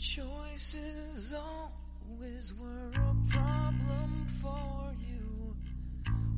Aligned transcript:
choices 0.00 1.34
always 1.34 2.54
were 2.54 2.90
a 2.94 3.14
problem 3.30 4.26
for 4.40 4.94
you. 4.98 5.54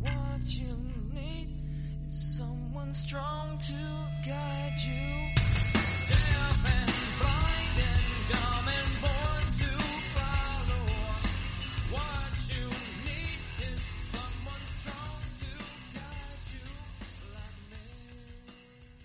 What 0.00 0.42
you 0.46 0.76
need 1.14 1.48
is 2.08 2.38
someone 2.38 2.92
strong 2.92 3.58
to 3.58 4.28
guide 4.28 4.78
you. 4.84 5.42
Deaf 6.08 7.01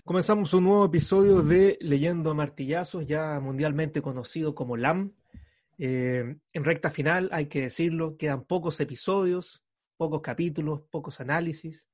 Comenzamos 0.08 0.54
un 0.54 0.64
nuevo 0.64 0.86
episodio 0.86 1.42
de 1.42 1.76
Leyendo 1.82 2.30
a 2.30 2.34
Martillazos, 2.34 3.06
ya 3.06 3.38
mundialmente 3.40 4.00
conocido 4.00 4.54
como 4.54 4.74
LAM. 4.74 5.12
Eh, 5.76 6.38
en 6.54 6.64
recta 6.64 6.88
final, 6.88 7.28
hay 7.30 7.44
que 7.44 7.60
decirlo, 7.60 8.16
quedan 8.16 8.44
pocos 8.44 8.80
episodios, 8.80 9.62
pocos 9.98 10.22
capítulos, 10.22 10.80
pocos 10.90 11.20
análisis. 11.20 11.90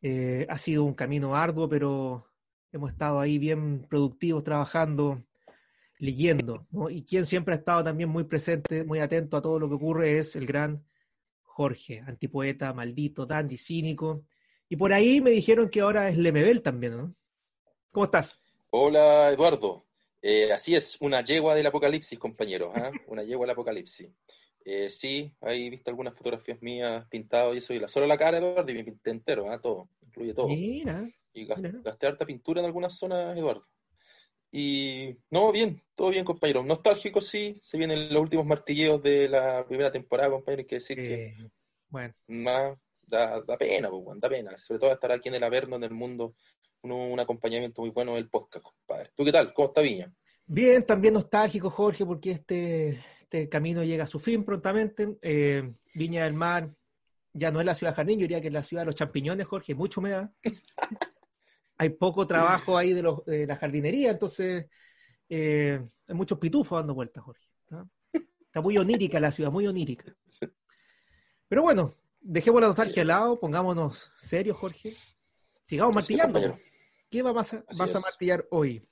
Eh, 0.00 0.48
ha 0.50 0.58
sido 0.58 0.82
un 0.82 0.94
camino 0.94 1.36
arduo, 1.36 1.68
pero 1.68 2.26
hemos 2.72 2.90
estado 2.90 3.20
ahí 3.20 3.38
bien 3.38 3.86
productivos 3.88 4.42
trabajando, 4.42 5.22
leyendo. 6.00 6.66
Y 6.90 7.04
quien 7.04 7.24
siempre 7.24 7.54
ha 7.54 7.58
estado 7.58 7.84
también 7.84 8.08
muy 8.08 8.24
presente, 8.24 8.82
muy 8.82 8.98
atento 8.98 9.36
a 9.36 9.42
todo 9.42 9.60
lo 9.60 9.68
que 9.68 9.76
ocurre 9.76 10.18
es 10.18 10.34
el 10.34 10.44
gran 10.44 10.82
Jorge, 11.42 12.00
antipoeta, 12.04 12.72
maldito, 12.72 13.26
dandy, 13.26 13.58
cínico. 13.58 14.24
Y 14.72 14.76
por 14.76 14.94
ahí 14.94 15.20
me 15.20 15.28
dijeron 15.32 15.68
que 15.68 15.82
ahora 15.82 16.08
es 16.08 16.16
Lemebel 16.16 16.62
también, 16.62 16.96
¿no? 16.96 17.14
¿Cómo 17.92 18.06
estás? 18.06 18.40
Hola 18.70 19.30
Eduardo, 19.30 19.84
Eh, 20.22 20.50
así 20.50 20.74
es, 20.74 20.96
una 21.02 21.22
yegua 21.22 21.54
del 21.54 21.66
apocalipsis, 21.66 22.18
compañeros, 22.18 22.72
¿ah? 22.74 22.90
una 23.06 23.22
yegua 23.22 23.44
del 23.44 23.50
apocalipsis. 23.50 24.08
Eh, 24.64 24.88
sí, 24.88 25.30
ahí 25.42 25.68
viste 25.68 25.90
algunas 25.90 26.14
fotografías 26.14 26.62
mías 26.62 27.06
pintado 27.10 27.52
y 27.52 27.58
eso, 27.58 27.74
y 27.74 27.80
la, 27.80 27.88
solo 27.88 28.06
la 28.06 28.16
cara, 28.16 28.38
Eduardo, 28.38 28.72
y 28.72 28.76
me 28.76 28.84
pinté 28.84 29.10
entero, 29.10 29.50
¿ah? 29.52 29.60
todo, 29.60 29.90
incluye 30.06 30.32
todo. 30.32 30.48
Mira, 30.48 31.06
Y 31.34 31.40
mira. 31.40 31.70
gasté 31.84 32.06
harta 32.06 32.24
pintura 32.24 32.60
en 32.60 32.64
algunas 32.64 32.96
zonas, 32.96 33.36
Eduardo. 33.36 33.66
Y 34.50 35.18
no, 35.30 35.52
bien, 35.52 35.82
todo 35.94 36.08
bien, 36.08 36.24
compañero. 36.24 36.62
Nostálgico, 36.62 37.20
sí, 37.20 37.58
se 37.60 37.76
vienen 37.76 38.10
los 38.10 38.22
últimos 38.22 38.46
martilleos 38.46 39.02
de 39.02 39.28
la 39.28 39.66
primera 39.66 39.92
temporada, 39.92 40.30
compañero, 40.30 40.60
hay 40.60 40.66
que 40.66 40.76
decir 40.76 40.96
que 40.96 41.24
Eh, 41.26 41.50
bueno, 41.90 42.14
más 42.26 42.78
da, 43.16 43.40
da 43.42 43.56
pena, 43.56 43.90
pues, 43.90 44.20
da 44.20 44.28
pena. 44.28 44.58
Sobre 44.58 44.80
todo 44.80 44.92
estar 44.92 45.12
aquí 45.12 45.28
en 45.28 45.36
el 45.36 45.44
Averno, 45.44 45.76
en 45.76 45.84
el 45.84 45.92
mundo, 45.92 46.34
un, 46.82 46.92
un 46.92 47.20
acompañamiento 47.20 47.82
muy 47.82 47.90
bueno 47.90 48.14
del 48.14 48.28
podcast, 48.28 48.64
compadre. 48.64 49.10
¿Tú 49.14 49.24
qué 49.24 49.32
tal? 49.32 49.52
¿Cómo 49.54 49.68
está 49.68 49.80
Viña? 49.80 50.12
bien, 50.44 50.84
también 50.84 51.14
nostálgico, 51.14 51.70
Jorge, 51.70 52.04
porque 52.04 52.32
este, 52.32 53.00
este 53.22 53.48
camino 53.48 53.82
llega 53.84 54.04
a 54.04 54.08
su 54.08 54.18
fin 54.18 54.44
prontamente. 54.44 55.16
Eh, 55.22 55.72
Viña 55.94 56.24
del 56.24 56.34
Mar 56.34 56.74
ya 57.32 57.50
no 57.50 57.60
es 57.60 57.66
la 57.66 57.74
ciudad 57.74 57.94
jardín, 57.94 58.18
yo 58.18 58.24
diría 58.24 58.40
que 58.40 58.48
es 58.48 58.52
la 58.52 58.62
ciudad 58.62 58.82
de 58.82 58.86
los 58.86 58.94
champiñones, 58.94 59.46
Jorge, 59.46 59.74
mucha 59.74 60.00
humedad. 60.00 60.30
Hay 61.78 61.90
poco 61.90 62.26
trabajo 62.26 62.76
ahí 62.76 62.92
de, 62.92 63.02
los, 63.02 63.24
de 63.24 63.46
la 63.46 63.56
jardinería, 63.56 64.10
entonces 64.10 64.66
eh, 65.28 65.80
hay 66.06 66.14
muchos 66.14 66.38
pitufos 66.38 66.78
dando 66.78 66.94
vueltas, 66.94 67.24
Jorge. 67.24 67.44
¿no? 67.70 67.90
Está 68.12 68.60
muy 68.60 68.76
onírica 68.76 69.18
la 69.18 69.32
ciudad, 69.32 69.50
muy 69.50 69.66
onírica. 69.66 70.14
Pero 71.48 71.62
bueno, 71.62 71.94
dejemos 72.22 72.60
la 72.60 72.68
nostalgia 72.68 73.02
al 73.02 73.08
lado, 73.08 73.38
pongámonos 73.40 74.10
serios, 74.16 74.56
Jorge. 74.56 74.94
Sigamos 75.64 75.96
Así 75.96 76.16
martillando. 76.16 76.58
¿Qué 77.10 77.22
vas 77.22 77.54
a, 77.54 77.64
vas 77.76 77.94
a 77.94 78.00
martillar 78.00 78.46
hoy? 78.50 78.88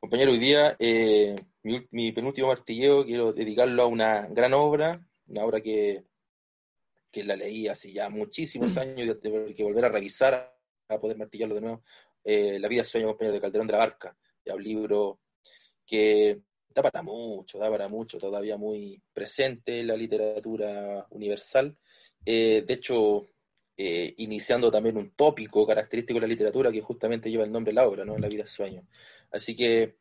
Compañero, 0.00 0.32
hoy 0.32 0.38
día 0.38 0.76
mi, 0.80 1.36
ul- 1.76 1.88
mi 1.90 2.12
penúltimo 2.12 2.48
martilleo 2.48 3.04
quiero 3.04 3.32
dedicarlo 3.32 3.82
a 3.82 3.86
una 3.86 4.26
gran 4.28 4.54
obra, 4.54 4.92
una 5.26 5.44
obra 5.44 5.60
que, 5.60 6.04
que 7.10 7.24
la 7.24 7.36
leí 7.36 7.68
hace 7.68 7.92
ya 7.92 8.08
muchísimos 8.08 8.76
años 8.78 9.00
y 9.00 9.06
de 9.06 9.14
tener 9.16 9.54
que 9.54 9.64
volver 9.64 9.84
a 9.84 9.88
revisar 9.90 10.56
a 10.88 10.98
poder 10.98 11.18
martillarlo 11.18 11.54
de 11.54 11.60
nuevo. 11.60 11.84
Eh, 12.24 12.58
la 12.58 12.68
vida 12.68 12.84
sueño, 12.84 13.08
compañero, 13.08 13.34
de 13.34 13.40
Calderón 13.40 13.66
de 13.66 13.72
la 13.72 13.78
Barca, 13.80 14.16
ya 14.44 14.54
un 14.54 14.62
libro 14.62 15.20
que 15.84 16.40
da 16.74 16.82
para 16.82 17.02
mucho, 17.02 17.58
da 17.58 17.70
para 17.70 17.88
mucho, 17.88 18.18
todavía 18.18 18.56
muy 18.56 19.02
presente 19.12 19.80
en 19.80 19.88
la 19.88 19.96
literatura 19.96 21.06
universal. 21.10 21.76
Eh, 22.24 22.64
de 22.66 22.74
hecho, 22.74 23.26
eh, 23.76 24.14
iniciando 24.18 24.70
también 24.70 24.96
un 24.96 25.10
tópico 25.12 25.66
característico 25.66 26.18
de 26.18 26.26
la 26.26 26.30
literatura 26.30 26.70
que 26.70 26.82
justamente 26.82 27.30
lleva 27.30 27.44
el 27.44 27.52
nombre 27.52 27.72
de 27.72 27.76
la 27.76 27.88
obra, 27.88 28.04
¿no? 28.04 28.18
La 28.18 28.28
vida 28.28 28.46
sueño. 28.46 28.86
Así 29.30 29.56
que 29.56 29.96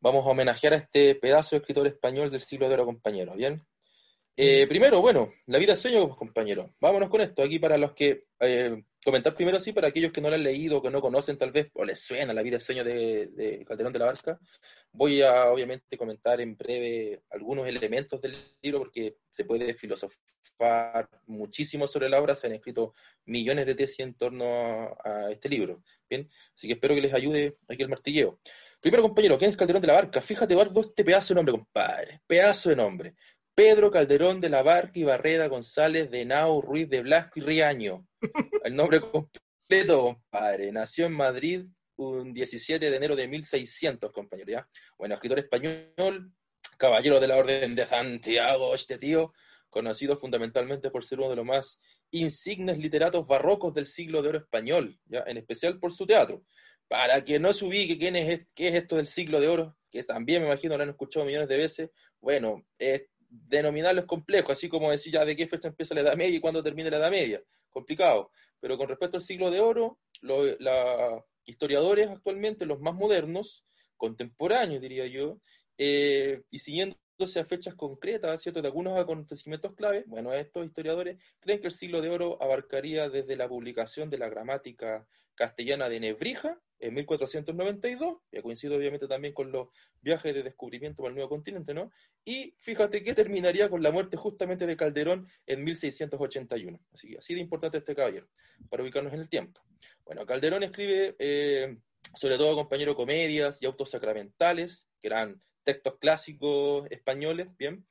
vamos 0.00 0.26
a 0.26 0.30
homenajear 0.30 0.74
a 0.74 0.76
este 0.76 1.14
pedazo 1.14 1.56
de 1.56 1.60
escritor 1.60 1.86
español 1.86 2.30
del 2.30 2.42
siglo 2.42 2.68
de 2.68 2.74
oro, 2.74 2.84
compañero, 2.84 3.34
¿bien? 3.34 3.66
Eh, 4.36 4.66
primero, 4.68 5.00
bueno, 5.00 5.30
la 5.46 5.58
vida 5.58 5.74
sueño, 5.74 6.06
pues, 6.08 6.18
compañero. 6.18 6.74
Vámonos 6.78 7.08
con 7.08 7.22
esto. 7.22 7.42
Aquí 7.42 7.58
para 7.58 7.78
los 7.78 7.94
que, 7.94 8.26
eh, 8.40 8.84
comentar 9.02 9.34
primero, 9.34 9.58
sí, 9.60 9.72
para 9.72 9.88
aquellos 9.88 10.12
que 10.12 10.20
no 10.20 10.28
lo 10.28 10.34
han 10.34 10.42
leído, 10.42 10.82
que 10.82 10.90
no 10.90 11.00
conocen 11.00 11.38
tal 11.38 11.52
vez, 11.52 11.70
o 11.72 11.84
les 11.86 12.00
suena 12.00 12.34
la 12.34 12.42
vida 12.42 12.60
sueño 12.60 12.84
de, 12.84 13.28
de 13.28 13.64
Calderón 13.64 13.94
de 13.94 13.98
la 13.98 14.04
Barca, 14.04 14.38
voy 14.96 15.22
a 15.22 15.46
obviamente 15.50 15.96
comentar 15.98 16.40
en 16.40 16.56
breve 16.56 17.22
algunos 17.30 17.68
elementos 17.68 18.20
del 18.20 18.36
libro, 18.62 18.80
porque 18.80 19.18
se 19.30 19.44
puede 19.44 19.74
filosofar 19.74 20.18
muchísimo 21.26 21.86
sobre 21.86 22.08
la 22.08 22.20
obra, 22.20 22.34
se 22.34 22.46
han 22.46 22.54
escrito 22.54 22.94
millones 23.26 23.66
de 23.66 23.74
tesis 23.74 24.00
en 24.00 24.14
torno 24.14 24.96
a, 25.04 25.30
este 25.30 25.48
libro, 25.48 25.82
¿bien? 26.08 26.30
Así 26.54 26.66
que 26.66 26.74
espero 26.74 26.94
que 26.94 27.02
les 27.02 27.12
ayude 27.12 27.58
aquí 27.68 27.82
el 27.82 27.90
martilleo. 27.90 28.40
Primero, 28.80 29.02
compañero, 29.02 29.38
¿quién 29.38 29.50
es 29.50 29.56
Calderón 29.56 29.82
de 29.82 29.88
la 29.88 29.94
Barca? 29.94 30.20
Fíjate, 30.20 30.54
Eduardo, 30.54 30.80
este 30.80 31.04
pedazo 31.04 31.34
de 31.34 31.36
nombre, 31.36 31.52
compadre. 31.52 32.20
Pedazo 32.26 32.70
de 32.70 32.76
nombre. 32.76 33.14
Pedro 33.54 33.90
Calderón 33.90 34.40
de 34.40 34.50
la 34.50 34.62
Barca 34.62 34.98
y 34.98 35.04
Barrera 35.04 35.48
González 35.48 36.10
de 36.10 36.24
Nau 36.24 36.60
Ruiz 36.60 36.88
de 36.88 37.02
Blasco 37.02 37.40
y 37.40 37.42
Riaño. 37.42 38.06
El 38.64 38.74
nombre 38.76 39.00
completo, 39.00 40.02
compadre. 40.02 40.72
Nació 40.72 41.06
en 41.06 41.12
Madrid 41.12 41.66
un 41.96 42.32
17 42.32 42.90
de 42.90 42.96
enero 42.96 43.16
de 43.16 43.28
1600, 43.28 44.12
compañero, 44.12 44.52
¿ya? 44.52 44.68
Bueno, 44.98 45.14
escritor 45.14 45.38
español, 45.38 46.32
caballero 46.76 47.20
de 47.20 47.28
la 47.28 47.36
Orden 47.36 47.74
de 47.74 47.86
Santiago, 47.86 48.74
este 48.74 48.98
tío, 48.98 49.32
conocido 49.70 50.18
fundamentalmente 50.18 50.90
por 50.90 51.04
ser 51.04 51.18
uno 51.20 51.30
de 51.30 51.36
los 51.36 51.44
más 51.44 51.80
insignes 52.10 52.78
literatos 52.78 53.26
barrocos 53.26 53.74
del 53.74 53.86
siglo 53.86 54.22
de 54.22 54.28
oro 54.28 54.38
español, 54.38 54.98
¿ya? 55.06 55.24
En 55.26 55.36
especial 55.36 55.78
por 55.78 55.92
su 55.92 56.06
teatro. 56.06 56.44
Para 56.88 57.24
que 57.24 57.38
no 57.38 57.52
se 57.52 57.64
ubique 57.64 57.98
quién 57.98 58.14
es, 58.16 58.46
qué 58.54 58.68
es 58.68 58.74
esto 58.74 58.96
del 58.96 59.06
siglo 59.06 59.40
de 59.40 59.48
oro, 59.48 59.76
que 59.90 60.02
también 60.04 60.42
me 60.42 60.48
imagino 60.48 60.76
lo 60.76 60.82
han 60.84 60.90
escuchado 60.90 61.26
millones 61.26 61.48
de 61.48 61.56
veces, 61.56 61.90
bueno, 62.20 62.64
es 62.78 63.06
denominarlo 63.28 64.02
es 64.02 64.06
complejo, 64.06 64.52
así 64.52 64.68
como 64.68 64.90
decir 64.90 65.12
ya 65.12 65.24
de 65.24 65.34
qué 65.34 65.46
fecha 65.46 65.68
empieza 65.68 65.94
la 65.94 66.02
Edad 66.02 66.16
Media 66.16 66.36
y 66.36 66.40
cuándo 66.40 66.62
termina 66.62 66.90
la 66.90 66.98
Edad 66.98 67.10
Media, 67.10 67.42
complicado. 67.70 68.30
Pero 68.60 68.78
con 68.78 68.88
respecto 68.88 69.16
al 69.16 69.22
siglo 69.22 69.50
de 69.50 69.60
oro, 69.60 69.98
los 70.20 70.56
historiadores 71.46 72.08
actualmente, 72.08 72.66
los 72.66 72.80
más 72.80 72.94
modernos, 72.94 73.64
contemporáneos 73.96 74.82
diría 74.82 75.06
yo, 75.06 75.40
eh, 75.78 76.42
y 76.50 76.58
siguiéndose 76.58 77.40
a 77.40 77.44
fechas 77.44 77.74
concretas, 77.74 78.42
¿cierto?, 78.42 78.60
de 78.60 78.68
algunos 78.68 78.98
acontecimientos 78.98 79.74
clave, 79.74 80.04
bueno, 80.06 80.32
estos 80.32 80.66
historiadores 80.66 81.18
creen 81.40 81.60
que 81.60 81.68
el 81.68 81.72
siglo 81.72 82.00
de 82.02 82.10
oro 82.10 82.42
abarcaría 82.42 83.08
desde 83.08 83.36
la 83.36 83.48
publicación 83.48 84.10
de 84.10 84.18
la 84.18 84.28
gramática 84.28 85.06
castellana 85.34 85.88
de 85.88 86.00
Nebrija 86.00 86.60
en 86.78 86.94
1492, 86.94 88.18
ya 88.30 88.42
coincido 88.42 88.76
obviamente 88.76 89.08
también 89.08 89.32
con 89.32 89.50
los 89.50 89.68
viajes 90.02 90.34
de 90.34 90.42
descubrimiento 90.42 91.02
por 91.02 91.10
el 91.10 91.14
nuevo 91.14 91.30
continente, 91.30 91.74
¿no? 91.74 91.90
Y 92.24 92.54
fíjate 92.60 93.02
que 93.02 93.14
terminaría 93.14 93.68
con 93.68 93.82
la 93.82 93.90
muerte 93.90 94.16
justamente 94.16 94.66
de 94.66 94.76
Calderón 94.76 95.28
en 95.46 95.64
1681. 95.64 96.78
Así 96.92 97.08
que 97.08 97.18
así 97.18 97.34
de 97.34 97.40
importante 97.40 97.78
este 97.78 97.94
caballero, 97.94 98.28
para 98.68 98.82
ubicarnos 98.82 99.12
en 99.12 99.20
el 99.20 99.28
tiempo. 99.28 99.60
Bueno, 100.04 100.26
Calderón 100.26 100.62
escribe 100.62 101.16
eh, 101.18 101.78
sobre 102.14 102.36
todo, 102.36 102.54
compañero, 102.54 102.94
comedias 102.94 103.60
y 103.60 103.66
autos 103.66 103.90
sacramentales, 103.90 104.86
que 105.00 105.08
eran 105.08 105.42
textos 105.64 105.98
clásicos 105.98 106.86
españoles, 106.90 107.48
¿bien? 107.58 107.86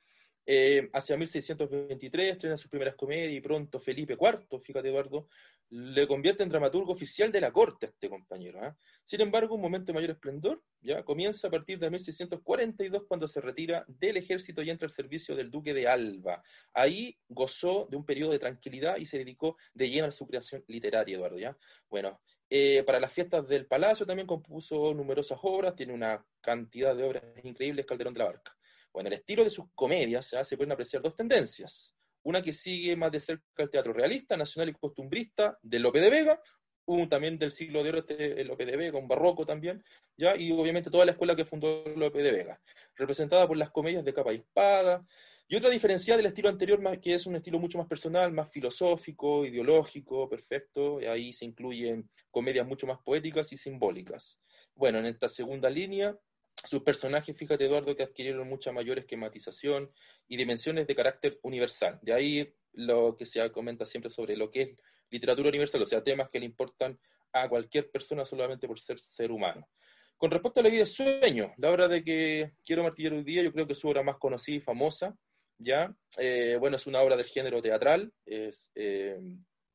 Eh, 0.48 0.88
hacia 0.92 1.16
1623 1.16 2.32
estrena 2.32 2.56
sus 2.56 2.70
primeras 2.70 2.94
comedias 2.94 3.32
y 3.32 3.40
pronto 3.40 3.80
Felipe 3.80 4.16
IV, 4.18 4.60
fíjate 4.62 4.88
Eduardo, 4.88 5.28
le 5.70 6.06
convierte 6.06 6.42
en 6.42 6.48
dramaturgo 6.48 6.92
oficial 6.92 7.32
de 7.32 7.40
la 7.40 7.52
corte 7.52 7.86
a 7.86 7.88
este 7.88 8.08
compañero. 8.08 8.60
¿ah? 8.62 8.76
Sin 9.04 9.20
embargo, 9.20 9.54
un 9.56 9.60
momento 9.60 9.86
de 9.86 9.94
mayor 9.94 10.10
esplendor 10.10 10.62
ya 10.80 11.02
comienza 11.04 11.48
a 11.48 11.50
partir 11.50 11.78
de 11.78 11.90
1642 11.90 13.04
cuando 13.08 13.26
se 13.26 13.40
retira 13.40 13.84
del 13.88 14.16
ejército 14.16 14.62
y 14.62 14.70
entra 14.70 14.86
al 14.86 14.92
servicio 14.92 15.34
del 15.34 15.50
duque 15.50 15.74
de 15.74 15.88
Alba. 15.88 16.42
Ahí 16.72 17.18
gozó 17.28 17.88
de 17.90 17.96
un 17.96 18.06
periodo 18.06 18.32
de 18.32 18.38
tranquilidad 18.38 18.96
y 18.98 19.06
se 19.06 19.18
dedicó 19.18 19.56
de 19.74 19.90
lleno 19.90 20.06
a 20.06 20.12
su 20.12 20.26
creación 20.26 20.64
literaria, 20.68 21.16
Eduardo. 21.16 21.38
¿ya? 21.38 21.56
Bueno, 21.90 22.20
eh, 22.48 22.84
para 22.84 23.00
las 23.00 23.12
fiestas 23.12 23.48
del 23.48 23.66
palacio 23.66 24.06
también 24.06 24.28
compuso 24.28 24.94
numerosas 24.94 25.38
obras, 25.42 25.74
tiene 25.74 25.92
una 25.92 26.24
cantidad 26.40 26.94
de 26.94 27.02
obras 27.02 27.24
increíbles 27.42 27.86
Calderón 27.86 28.14
de 28.14 28.18
la 28.20 28.26
Barca. 28.26 28.56
Bueno, 28.92 29.08
el 29.08 29.14
estilo 29.14 29.42
de 29.42 29.50
sus 29.50 29.66
comedias 29.74 30.32
se 30.42 30.56
pueden 30.56 30.72
apreciar 30.72 31.02
dos 31.02 31.16
tendencias. 31.16 31.95
Una 32.26 32.42
que 32.42 32.52
sigue 32.52 32.96
más 32.96 33.12
de 33.12 33.20
cerca 33.20 33.44
el 33.58 33.70
teatro 33.70 33.92
realista, 33.92 34.36
nacional 34.36 34.68
y 34.68 34.72
costumbrista 34.72 35.56
de 35.62 35.78
Lope 35.78 36.00
de 36.00 36.10
Vega, 36.10 36.42
un 36.86 37.08
también 37.08 37.38
del 37.38 37.52
siglo 37.52 37.84
de 37.84 37.90
oro, 37.90 37.98
este, 37.98 38.42
Lope 38.42 38.66
de 38.66 38.76
Vega, 38.76 38.98
un 38.98 39.06
barroco 39.06 39.46
también, 39.46 39.84
¿ya? 40.16 40.36
y 40.36 40.50
obviamente 40.50 40.90
toda 40.90 41.04
la 41.04 41.12
escuela 41.12 41.36
que 41.36 41.44
fundó 41.44 41.84
Lope 41.94 42.24
de 42.24 42.32
Vega, 42.32 42.60
representada 42.96 43.46
por 43.46 43.56
las 43.56 43.70
comedias 43.70 44.04
de 44.04 44.12
capa 44.12 44.32
y 44.32 44.38
espada, 44.38 45.06
y 45.46 45.54
otra 45.54 45.70
diferencia 45.70 46.16
del 46.16 46.26
estilo 46.26 46.48
anterior, 46.48 46.80
que 47.00 47.14
es 47.14 47.26
un 47.26 47.36
estilo 47.36 47.60
mucho 47.60 47.78
más 47.78 47.86
personal, 47.86 48.32
más 48.32 48.50
filosófico, 48.50 49.46
ideológico, 49.46 50.28
perfecto, 50.28 51.00
y 51.00 51.04
ahí 51.04 51.32
se 51.32 51.44
incluyen 51.44 52.10
comedias 52.32 52.66
mucho 52.66 52.88
más 52.88 52.98
poéticas 53.04 53.52
y 53.52 53.56
simbólicas. 53.56 54.40
Bueno, 54.74 54.98
en 54.98 55.06
esta 55.06 55.28
segunda 55.28 55.70
línea, 55.70 56.18
sus 56.64 56.82
personajes, 56.82 57.36
fíjate 57.36 57.64
Eduardo, 57.64 57.94
que 57.94 58.02
adquirieron 58.02 58.48
mucha 58.48 58.72
mayor 58.72 58.98
esquematización 58.98 59.90
y 60.28 60.36
dimensiones 60.36 60.86
de 60.86 60.96
carácter 60.96 61.38
universal. 61.42 61.98
De 62.02 62.12
ahí 62.12 62.54
lo 62.72 63.16
que 63.16 63.26
se 63.26 63.50
comenta 63.52 63.84
siempre 63.84 64.10
sobre 64.10 64.36
lo 64.36 64.50
que 64.50 64.62
es 64.62 64.68
literatura 65.10 65.48
universal, 65.48 65.82
o 65.82 65.86
sea, 65.86 66.02
temas 66.02 66.28
que 66.30 66.40
le 66.40 66.46
importan 66.46 66.98
a 67.32 67.48
cualquier 67.48 67.90
persona 67.90 68.24
solamente 68.24 68.66
por 68.66 68.80
ser 68.80 68.98
ser 68.98 69.30
humano. 69.30 69.68
Con 70.16 70.30
respecto 70.30 70.60
a 70.60 70.62
la 70.62 70.70
vida 70.70 70.80
de 70.80 70.86
sueño, 70.86 71.52
la 71.58 71.70
obra 71.70 71.88
de 71.88 72.02
que 72.02 72.52
quiero 72.64 72.82
martillar 72.82 73.12
hoy 73.12 73.22
día, 73.22 73.42
yo 73.42 73.52
creo 73.52 73.66
que 73.66 73.74
es 73.74 73.78
su 73.78 73.88
obra 73.88 74.02
más 74.02 74.16
conocida 74.16 74.56
y 74.56 74.60
famosa, 74.60 75.14
¿ya? 75.58 75.94
Eh, 76.18 76.56
bueno, 76.58 76.76
es 76.76 76.86
una 76.86 77.02
obra 77.02 77.16
del 77.16 77.26
género 77.26 77.60
teatral, 77.60 78.12
es, 78.24 78.72
eh, 78.74 79.18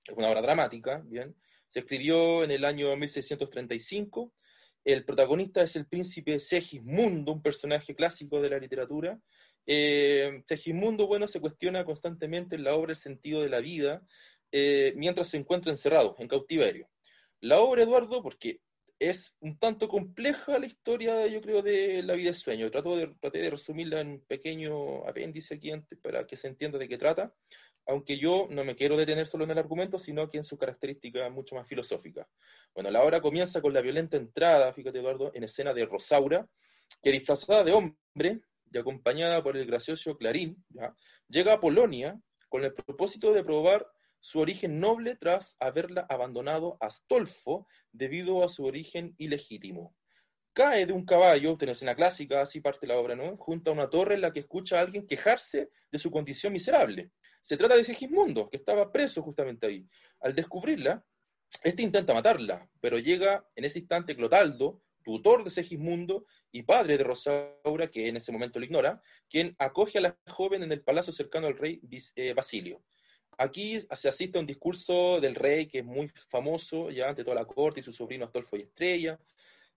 es, 0.07 0.17
una 0.17 0.29
obra 0.29 0.41
dramática, 0.41 1.03
¿bien? 1.05 1.35
Se 1.67 1.81
escribió 1.81 2.43
en 2.43 2.51
el 2.51 2.65
año 2.65 2.95
1635, 2.95 4.33
el 4.83 5.05
protagonista 5.05 5.61
es 5.61 5.75
el 5.75 5.85
príncipe 5.85 6.39
Segismundo, 6.39 7.33
un 7.33 7.41
personaje 7.41 7.95
clásico 7.95 8.41
de 8.41 8.49
la 8.49 8.57
literatura. 8.57 9.19
Eh, 9.65 10.43
Segismundo, 10.47 11.07
bueno, 11.07 11.27
se 11.27 11.39
cuestiona 11.39 11.85
constantemente 11.85 12.55
en 12.55 12.63
la 12.63 12.75
obra 12.75 12.91
el 12.91 12.97
sentido 12.97 13.41
de 13.41 13.49
la 13.49 13.59
vida, 13.59 14.01
eh, 14.51 14.93
mientras 14.95 15.29
se 15.29 15.37
encuentra 15.37 15.71
encerrado 15.71 16.15
en 16.19 16.27
cautiverio. 16.27 16.89
La 17.41 17.59
obra, 17.59 17.83
Eduardo, 17.83 18.21
porque 18.21 18.61
es 19.01 19.35
un 19.39 19.57
tanto 19.57 19.87
compleja 19.87 20.59
la 20.59 20.67
historia, 20.67 21.25
yo 21.25 21.41
creo, 21.41 21.63
de 21.63 22.03
la 22.03 22.13
vida 22.13 22.29
de 22.29 22.35
sueño. 22.35 22.69
Trato 22.69 22.95
de, 22.95 23.07
traté 23.19 23.39
de 23.39 23.49
resumirla 23.49 23.99
en 23.99 24.09
un 24.09 24.21
pequeño 24.21 25.07
apéndice 25.07 25.55
aquí 25.55 25.71
antes 25.71 25.97
para 25.97 26.27
que 26.27 26.37
se 26.37 26.47
entienda 26.47 26.77
de 26.77 26.87
qué 26.87 26.99
trata, 26.99 27.33
aunque 27.87 28.19
yo 28.19 28.47
no 28.51 28.63
me 28.63 28.75
quiero 28.75 28.95
detener 28.95 29.25
solo 29.25 29.43
en 29.45 29.51
el 29.51 29.57
argumento, 29.57 29.97
sino 29.97 30.29
que 30.29 30.37
en 30.37 30.43
su 30.43 30.55
característica 30.55 31.27
mucho 31.31 31.55
más 31.55 31.67
filosófica. 31.67 32.27
Bueno, 32.75 32.91
la 32.91 33.01
obra 33.01 33.21
comienza 33.21 33.59
con 33.59 33.73
la 33.73 33.81
violenta 33.81 34.17
entrada, 34.17 34.71
fíjate 34.71 34.99
Eduardo, 34.99 35.31
en 35.33 35.45
escena 35.45 35.73
de 35.73 35.87
Rosaura, 35.87 36.47
que 37.01 37.11
disfrazada 37.11 37.63
de 37.63 37.73
hombre 37.73 38.41
y 38.71 38.77
acompañada 38.77 39.41
por 39.41 39.57
el 39.57 39.65
gracioso 39.65 40.15
Clarín, 40.15 40.63
llega 41.27 41.53
a 41.53 41.59
Polonia 41.59 42.21
con 42.49 42.63
el 42.63 42.73
propósito 42.75 43.33
de 43.33 43.43
probar 43.43 43.87
su 44.21 44.39
origen 44.39 44.79
noble 44.79 45.15
tras 45.15 45.57
haberla 45.59 46.05
abandonado 46.07 46.77
Astolfo 46.79 47.67
debido 47.91 48.43
a 48.43 48.49
su 48.49 48.63
origen 48.63 49.15
ilegítimo. 49.17 49.95
Cae 50.53 50.85
de 50.85 50.93
un 50.93 51.05
caballo, 51.05 51.57
una 51.59 51.71
escena 51.71 51.95
clásica, 51.95 52.41
así 52.41 52.61
parte 52.61 52.85
la 52.85 52.97
obra, 52.97 53.15
¿no? 53.15 53.35
Junto 53.37 53.71
a 53.71 53.73
una 53.73 53.89
torre 53.89 54.15
en 54.15 54.21
la 54.21 54.31
que 54.31 54.41
escucha 54.41 54.77
a 54.77 54.81
alguien 54.81 55.07
quejarse 55.07 55.69
de 55.91 55.99
su 55.99 56.11
condición 56.11 56.53
miserable. 56.53 57.11
Se 57.41 57.57
trata 57.57 57.75
de 57.75 57.83
Segismundo, 57.83 58.49
que 58.49 58.57
estaba 58.57 58.91
preso 58.91 59.23
justamente 59.23 59.65
ahí. 59.65 59.87
Al 60.19 60.35
descubrirla, 60.35 61.03
este 61.63 61.81
intenta 61.81 62.13
matarla, 62.13 62.69
pero 62.79 62.99
llega 62.99 63.45
en 63.55 63.65
ese 63.65 63.79
instante 63.79 64.15
Clotaldo, 64.15 64.83
tutor 65.03 65.43
de 65.43 65.49
Segismundo 65.49 66.25
y 66.51 66.63
padre 66.63 66.97
de 66.97 67.03
Rosaura, 67.03 67.87
que 67.89 68.07
en 68.07 68.17
ese 68.17 68.31
momento 68.31 68.59
lo 68.59 68.65
ignora, 68.65 69.01
quien 69.29 69.55
acoge 69.57 69.97
a 69.97 70.01
la 70.01 70.17
joven 70.27 70.61
en 70.61 70.71
el 70.71 70.83
palacio 70.83 71.11
cercano 71.11 71.47
al 71.47 71.57
rey 71.57 71.81
eh, 72.15 72.33
Basilio. 72.33 72.83
Aquí 73.37 73.81
se 73.81 74.09
asiste 74.09 74.37
a 74.37 74.41
un 74.41 74.47
discurso 74.47 75.19
del 75.19 75.35
rey 75.35 75.67
que 75.67 75.79
es 75.79 75.85
muy 75.85 76.11
famoso 76.29 76.89
ya 76.89 77.09
ante 77.09 77.23
toda 77.23 77.35
la 77.35 77.45
corte 77.45 77.79
y 77.79 77.83
su 77.83 77.91
sobrino 77.91 78.25
Astolfo 78.25 78.57
y 78.57 78.61
Estrella, 78.61 79.19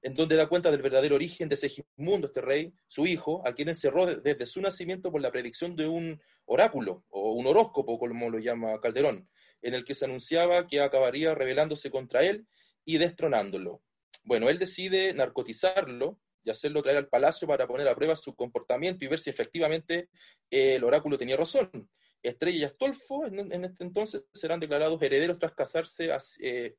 en 0.03 0.15
donde 0.15 0.37
da 0.37 0.49
cuenta 0.49 0.71
del 0.71 0.83
verdadero 0.83 1.15
origen 1.15 1.49
de 1.49 1.56
Segismundo, 1.56 2.27
este 2.27 2.43
rey, 2.43 2.75
su 2.89 3.06
hijo, 3.06 3.43
a 3.47 3.55
quien 3.55 3.71
encerró 3.71 4.05
desde 4.06 4.47
su 4.47 4.61
nacimiento 4.61 5.11
por 5.11 5.23
la 5.23 5.33
predicción 5.33 5.77
de 5.77 5.89
un 5.89 6.21
oráculo 6.45 7.05
o 7.09 7.33
un 7.33 7.47
horóscopo, 7.47 7.99
como 7.99 8.29
lo 8.29 8.39
llama 8.39 8.79
Calderón, 8.83 9.29
en 9.62 9.73
el 9.73 9.85
que 9.85 9.95
se 9.95 10.05
anunciaba 10.05 10.67
que 10.67 10.83
acabaría 10.83 11.35
rebelándose 11.35 11.91
contra 11.91 12.23
él 12.23 12.47
y 12.85 12.99
destronándolo. 12.99 13.83
Bueno, 14.25 14.51
él 14.51 14.59
decide 14.59 15.15
narcotizarlo 15.15 16.19
y 16.45 16.51
hacerlo 16.51 16.83
traer 16.83 16.99
al 16.99 17.09
palacio 17.09 17.49
para 17.49 17.67
poner 17.67 17.89
a 17.89 17.95
prueba 17.95 18.15
su 18.15 18.35
comportamiento 18.35 19.05
y 19.05 19.09
ver 19.09 19.19
si 19.19 19.31
efectivamente 19.31 20.11
el 20.51 20.85
oráculo 20.85 21.17
tenía 21.17 21.39
razón. 21.39 21.89
Estrella 22.25 22.59
y 22.59 22.65
Astolfo 22.65 23.26
en, 23.26 23.65
este 23.65 23.85
entonces 23.85 24.25
serán 24.32 24.59
declarados 24.59 25.00
herederos 25.03 25.38
tras 25.38 25.53
casarse. 25.53 26.11
Eh, 26.41 26.75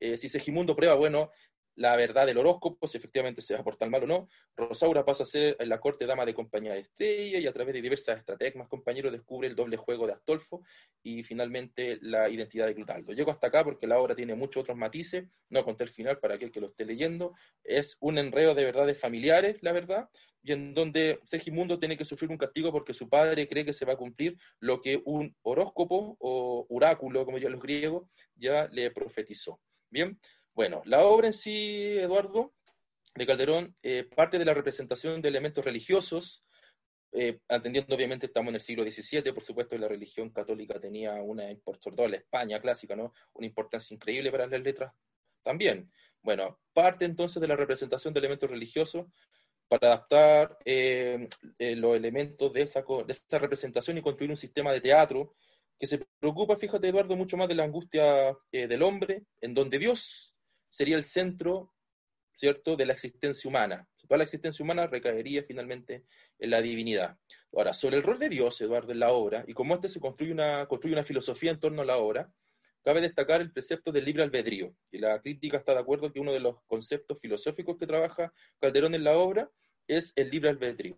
eh, 0.00 0.16
si 0.16 0.28
Segimundo 0.28 0.76
prueba, 0.76 0.94
bueno, 0.94 1.30
la 1.78 1.94
verdad 1.94 2.26
del 2.26 2.38
horóscopo, 2.38 2.88
si 2.88 2.98
efectivamente 2.98 3.40
se 3.40 3.54
va 3.54 3.60
a 3.60 3.64
portar 3.64 3.88
mal 3.88 4.02
o 4.02 4.06
no. 4.06 4.28
Rosaura 4.56 5.04
pasa 5.04 5.22
a 5.22 5.26
ser 5.26 5.56
en 5.60 5.68
la 5.68 5.78
corte 5.78 6.06
dama 6.06 6.26
de 6.26 6.34
compañía 6.34 6.72
de 6.74 6.80
estrella 6.80 7.38
y 7.38 7.46
a 7.46 7.52
través 7.52 7.72
de 7.72 7.80
diversas 7.80 8.18
estrategias, 8.18 8.66
compañeros, 8.68 9.12
descubre 9.12 9.46
el 9.46 9.54
doble 9.54 9.76
juego 9.76 10.06
de 10.06 10.14
Astolfo 10.14 10.62
y 11.04 11.22
finalmente 11.22 11.98
la 12.02 12.28
identidad 12.28 12.66
de 12.66 12.74
Clotaldo. 12.74 13.12
Llego 13.12 13.30
hasta 13.30 13.46
acá 13.46 13.62
porque 13.62 13.86
la 13.86 14.00
obra 14.00 14.16
tiene 14.16 14.34
muchos 14.34 14.62
otros 14.62 14.76
matices, 14.76 15.28
no 15.50 15.64
conté 15.64 15.84
el 15.84 15.90
final 15.90 16.18
para 16.18 16.34
aquel 16.34 16.50
que 16.50 16.60
lo 16.60 16.66
esté 16.66 16.84
leyendo. 16.84 17.34
Es 17.62 17.96
un 18.00 18.18
enredo 18.18 18.56
de 18.56 18.64
verdades 18.64 18.98
familiares, 18.98 19.58
la 19.62 19.70
verdad, 19.70 20.08
y 20.42 20.50
en 20.50 20.74
donde 20.74 21.20
Segimundo 21.26 21.78
tiene 21.78 21.96
que 21.96 22.04
sufrir 22.04 22.28
un 22.28 22.38
castigo 22.38 22.72
porque 22.72 22.92
su 22.92 23.08
padre 23.08 23.46
cree 23.46 23.64
que 23.64 23.72
se 23.72 23.84
va 23.84 23.92
a 23.92 23.96
cumplir 23.96 24.36
lo 24.58 24.80
que 24.80 25.00
un 25.04 25.36
horóscopo 25.42 26.16
o 26.18 26.66
oráculo, 26.70 27.24
como 27.24 27.38
ya 27.38 27.48
los 27.48 27.62
griegos, 27.62 28.08
ya 28.34 28.66
le 28.72 28.90
profetizó. 28.90 29.60
Bien, 29.90 30.18
bueno, 30.58 30.82
la 30.86 31.04
obra 31.04 31.28
en 31.28 31.32
sí, 31.32 31.98
Eduardo, 31.98 32.52
de 33.14 33.26
Calderón, 33.28 33.76
eh, 33.80 34.02
parte 34.02 34.40
de 34.40 34.44
la 34.44 34.54
representación 34.54 35.22
de 35.22 35.28
elementos 35.28 35.64
religiosos, 35.64 36.44
eh, 37.12 37.38
atendiendo 37.46 37.94
obviamente 37.94 38.26
estamos 38.26 38.48
en 38.48 38.56
el 38.56 38.60
siglo 38.60 38.82
XVII, 38.82 39.32
por 39.32 39.44
supuesto 39.44 39.78
la 39.78 39.86
religión 39.86 40.30
católica 40.30 40.80
tenía 40.80 41.14
una, 41.22 41.44
sobre 41.80 41.96
todo 41.96 42.08
la 42.08 42.16
España 42.16 42.58
clásica, 42.58 42.96
¿no? 42.96 43.12
una 43.34 43.46
importancia 43.46 43.94
increíble 43.94 44.32
para 44.32 44.48
las 44.48 44.60
letras 44.60 44.92
también. 45.44 45.92
Bueno, 46.22 46.58
parte 46.72 47.04
entonces 47.04 47.40
de 47.40 47.46
la 47.46 47.54
representación 47.54 48.12
de 48.12 48.18
elementos 48.18 48.50
religiosos 48.50 49.06
para 49.68 49.86
adaptar 49.86 50.58
eh, 50.64 51.28
los 51.76 51.94
elementos 51.94 52.52
de 52.52 52.62
esa, 52.62 52.82
representación 53.38 53.96
y 53.96 54.02
construir 54.02 54.32
un 54.32 54.36
sistema 54.36 54.72
de 54.72 54.80
teatro 54.80 55.36
que 55.78 55.86
se 55.86 56.04
preocupa, 56.18 56.56
fíjate 56.56 56.88
Eduardo, 56.88 57.14
mucho 57.14 57.36
más 57.36 57.46
de 57.46 57.54
la 57.54 57.62
angustia 57.62 58.36
del 58.50 58.82
hombre, 58.82 59.22
en 59.40 59.54
donde 59.54 59.78
Dios 59.78 60.34
sería 60.68 60.96
el 60.96 61.04
centro, 61.04 61.72
¿cierto?, 62.32 62.76
de 62.76 62.86
la 62.86 62.92
existencia 62.92 63.48
humana. 63.48 63.88
Toda 64.08 64.18
la 64.18 64.24
existencia 64.24 64.62
humana 64.62 64.86
recaería 64.86 65.42
finalmente 65.42 66.04
en 66.38 66.50
la 66.50 66.62
divinidad. 66.62 67.18
Ahora, 67.52 67.72
sobre 67.72 67.98
el 67.98 68.02
rol 68.02 68.18
de 68.18 68.28
Dios, 68.28 68.60
Eduardo, 68.60 68.92
en 68.92 69.00
la 69.00 69.12
obra, 69.12 69.44
y 69.46 69.52
cómo 69.52 69.74
este 69.74 69.88
se 69.88 70.00
construye 70.00 70.32
una, 70.32 70.66
construye 70.66 70.94
una 70.94 71.04
filosofía 71.04 71.50
en 71.50 71.60
torno 71.60 71.82
a 71.82 71.84
la 71.84 71.98
obra, 71.98 72.32
cabe 72.82 73.00
destacar 73.02 73.40
el 73.40 73.52
precepto 73.52 73.92
del 73.92 74.06
libre 74.06 74.22
albedrío. 74.22 74.74
Y 74.90 74.98
la 74.98 75.20
crítica 75.20 75.58
está 75.58 75.74
de 75.74 75.80
acuerdo 75.80 76.12
que 76.12 76.20
uno 76.20 76.32
de 76.32 76.40
los 76.40 76.62
conceptos 76.66 77.18
filosóficos 77.20 77.76
que 77.76 77.86
trabaja 77.86 78.32
Calderón 78.60 78.94
en 78.94 79.04
la 79.04 79.18
obra 79.18 79.50
es 79.86 80.12
el 80.16 80.30
libre 80.30 80.48
albedrío. 80.48 80.96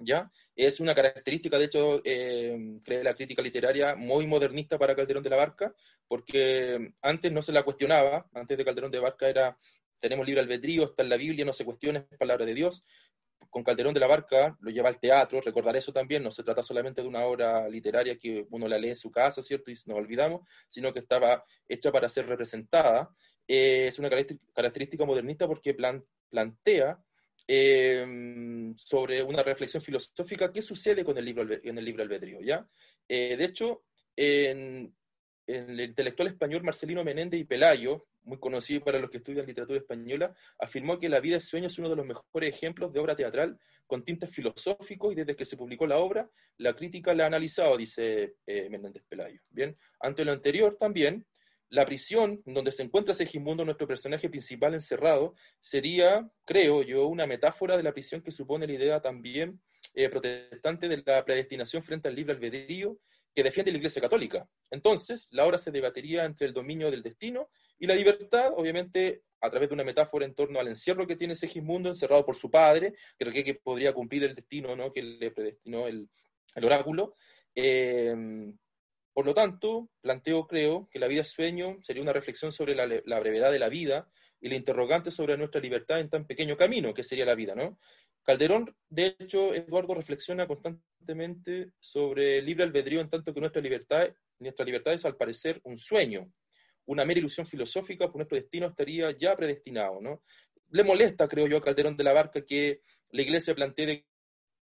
¿Ya? 0.00 0.30
Es 0.54 0.78
una 0.78 0.94
característica, 0.94 1.58
de 1.58 1.64
hecho, 1.64 2.00
eh, 2.04 2.80
cree 2.84 3.02
la 3.02 3.14
crítica 3.14 3.42
literaria 3.42 3.96
muy 3.96 4.26
modernista 4.28 4.78
para 4.78 4.94
Calderón 4.94 5.24
de 5.24 5.30
la 5.30 5.36
Barca, 5.36 5.74
porque 6.06 6.92
antes 7.02 7.32
no 7.32 7.42
se 7.42 7.52
la 7.52 7.64
cuestionaba, 7.64 8.28
antes 8.32 8.56
de 8.56 8.64
Calderón 8.64 8.92
de 8.92 8.98
la 8.98 9.04
Barca 9.04 9.28
era, 9.28 9.58
tenemos 9.98 10.24
libre 10.24 10.40
albedrío, 10.40 10.84
está 10.84 11.02
en 11.02 11.08
la 11.08 11.16
Biblia, 11.16 11.44
no 11.44 11.52
se 11.52 11.64
cuestiona, 11.64 12.06
es 12.10 12.18
palabra 12.18 12.46
de 12.46 12.54
Dios. 12.54 12.84
Con 13.50 13.64
Calderón 13.64 13.94
de 13.94 14.00
la 14.00 14.06
Barca 14.06 14.56
lo 14.60 14.70
lleva 14.70 14.88
al 14.88 15.00
teatro, 15.00 15.40
recordar 15.40 15.74
eso 15.76 15.92
también, 15.92 16.22
no 16.22 16.30
se 16.30 16.42
trata 16.44 16.62
solamente 16.62 17.02
de 17.02 17.08
una 17.08 17.24
obra 17.24 17.68
literaria 17.68 18.16
que 18.16 18.46
uno 18.50 18.68
la 18.68 18.78
lee 18.78 18.90
en 18.90 18.96
su 18.96 19.10
casa, 19.10 19.42
¿cierto? 19.42 19.70
Y 19.70 19.74
nos 19.86 19.98
olvidamos, 19.98 20.42
sino 20.68 20.92
que 20.92 21.00
estaba 21.00 21.44
hecha 21.66 21.90
para 21.90 22.08
ser 22.08 22.26
representada. 22.26 23.10
Eh, 23.48 23.86
es 23.88 23.98
una 23.98 24.10
característica 24.10 25.04
modernista 25.04 25.48
porque 25.48 25.74
plantea 25.74 27.02
Em, 27.50 28.76
sobre 28.76 29.22
una 29.22 29.42
reflexión 29.42 29.82
filosófica, 29.82 30.52
¿qué 30.52 30.60
sucede 30.60 31.02
con 31.02 31.16
el 31.16 31.24
libro 31.24 31.48
en 31.50 31.78
el 31.78 31.84
libre 31.84 32.02
albedrío? 32.02 32.42
¿ya? 32.42 32.68
Eh, 33.08 33.36
de 33.38 33.44
hecho, 33.44 33.84
el 34.14 34.92
intelectual 35.80 36.28
español 36.28 36.62
Marcelino 36.62 37.02
Menéndez 37.02 37.40
y 37.40 37.44
Pelayo, 37.44 38.06
muy 38.24 38.38
conocido 38.38 38.84
para 38.84 38.98
los 38.98 39.08
que 39.08 39.16
estudian 39.16 39.46
literatura 39.46 39.78
española, 39.78 40.34
afirmó 40.58 40.98
que 40.98 41.08
La 41.08 41.20
vida 41.20 41.36
de 41.36 41.40
sueño 41.40 41.68
es 41.68 41.78
uno 41.78 41.88
de 41.88 41.96
los 41.96 42.04
mejores 42.04 42.54
ejemplos 42.54 42.92
de 42.92 43.00
obra 43.00 43.16
teatral 43.16 43.58
con 43.86 44.04
tintes 44.04 44.30
filosóficos 44.30 45.12
y 45.12 45.14
desde 45.14 45.34
que 45.34 45.46
se 45.46 45.56
publicó 45.56 45.86
la 45.86 45.96
obra, 45.96 46.30
la 46.58 46.76
crítica 46.76 47.14
la 47.14 47.24
ha 47.24 47.28
analizado, 47.28 47.78
dice 47.78 48.34
eh, 48.46 48.68
Menéndez 48.68 49.04
Pelayo. 49.08 49.40
Bien, 49.48 49.74
ante 50.00 50.26
lo 50.26 50.32
anterior 50.32 50.76
también, 50.78 51.24
la 51.70 51.84
prisión 51.84 52.42
donde 52.46 52.72
se 52.72 52.82
encuentra 52.82 53.14
Segismundo, 53.14 53.64
nuestro 53.64 53.86
personaje 53.86 54.30
principal 54.30 54.74
encerrado, 54.74 55.34
sería, 55.60 56.28
creo 56.44 56.82
yo, 56.82 57.06
una 57.06 57.26
metáfora 57.26 57.76
de 57.76 57.82
la 57.82 57.92
prisión 57.92 58.22
que 58.22 58.32
supone 58.32 58.66
la 58.66 58.72
idea 58.72 59.00
también 59.00 59.60
eh, 59.94 60.08
protestante 60.08 60.88
de 60.88 61.02
la 61.04 61.24
predestinación 61.24 61.82
frente 61.82 62.08
al 62.08 62.14
libre 62.14 62.34
albedrío 62.34 62.98
que 63.34 63.42
defiende 63.42 63.70
la 63.70 63.78
Iglesia 63.78 64.02
Católica. 64.02 64.48
Entonces, 64.70 65.28
la 65.30 65.46
obra 65.46 65.58
se 65.58 65.70
debatiría 65.70 66.24
entre 66.24 66.46
el 66.46 66.54
dominio 66.54 66.90
del 66.90 67.02
destino 67.02 67.50
Y 67.78 67.86
la 67.86 67.94
libertad, 67.94 68.52
obviamente, 68.56 69.22
a 69.40 69.50
través 69.50 69.68
de 69.68 69.74
una 69.74 69.84
metáfora 69.84 70.24
en 70.24 70.34
torno 70.34 70.58
al 70.58 70.68
encierro 70.68 71.06
que 71.06 71.16
tiene 71.16 71.36
Segismundo, 71.36 71.88
encerrado 71.88 72.24
por 72.24 72.34
su 72.34 72.50
padre, 72.50 72.94
creo 73.16 73.32
que, 73.32 73.44
que 73.44 73.54
podría 73.54 73.92
cumplir 73.92 74.24
el 74.24 74.34
destino 74.34 74.74
¿no? 74.74 74.92
que 74.92 75.02
le 75.02 75.30
predestinó 75.30 75.86
el, 75.86 76.08
oráculo. 76.56 77.14
Eh, 77.54 78.14
por 79.18 79.26
lo 79.26 79.34
tanto, 79.34 79.90
planteo, 80.00 80.46
creo, 80.46 80.88
que 80.92 81.00
la 81.00 81.08
vida 81.08 81.24
sueño 81.24 81.78
sería 81.82 82.04
una 82.04 82.12
reflexión 82.12 82.52
sobre 82.52 82.76
la, 82.76 83.18
brevedad 83.18 83.50
de 83.50 83.58
la 83.58 83.68
vida 83.68 84.08
y 84.40 84.48
la 84.48 84.54
interrogante 84.54 85.10
sobre 85.10 85.36
nuestra 85.36 85.60
libertad 85.60 85.98
en 85.98 86.08
tan 86.08 86.24
pequeño 86.24 86.56
camino 86.56 86.94
que 86.94 87.02
sería 87.02 87.24
la 87.24 87.34
vida, 87.34 87.56
¿no? 87.56 87.80
Calderón, 88.22 88.76
de 88.88 89.16
hecho, 89.18 89.52
Eduardo 89.52 89.94
reflexiona 89.94 90.46
constantemente 90.46 91.72
sobre 91.80 92.38
el 92.38 92.46
libre 92.46 92.62
albedrío 92.62 93.00
en 93.00 93.10
tanto 93.10 93.34
que 93.34 93.40
nuestra 93.40 93.60
libertad, 93.60 94.08
nuestra 94.38 94.64
libertad 94.64 94.94
es 94.94 95.04
al 95.04 95.16
parecer 95.16 95.60
un 95.64 95.78
sueño, 95.78 96.32
una 96.86 97.04
mera 97.04 97.18
ilusión 97.18 97.44
filosófica, 97.44 98.04
pues 98.06 98.18
nuestro 98.18 98.36
destino 98.36 98.68
estaría 98.68 99.10
ya 99.18 99.34
predestinado, 99.34 100.00
¿no? 100.00 100.22
Le 100.70 100.84
molesta, 100.84 101.26
creo 101.26 101.48
yo, 101.48 101.56
a 101.56 101.62
Calderón 101.62 101.96
de 101.96 102.04
la 102.04 102.12
Barca 102.12 102.46
que 102.46 102.82
la 103.10 103.22
iglesia 103.22 103.52
plantee 103.52 104.06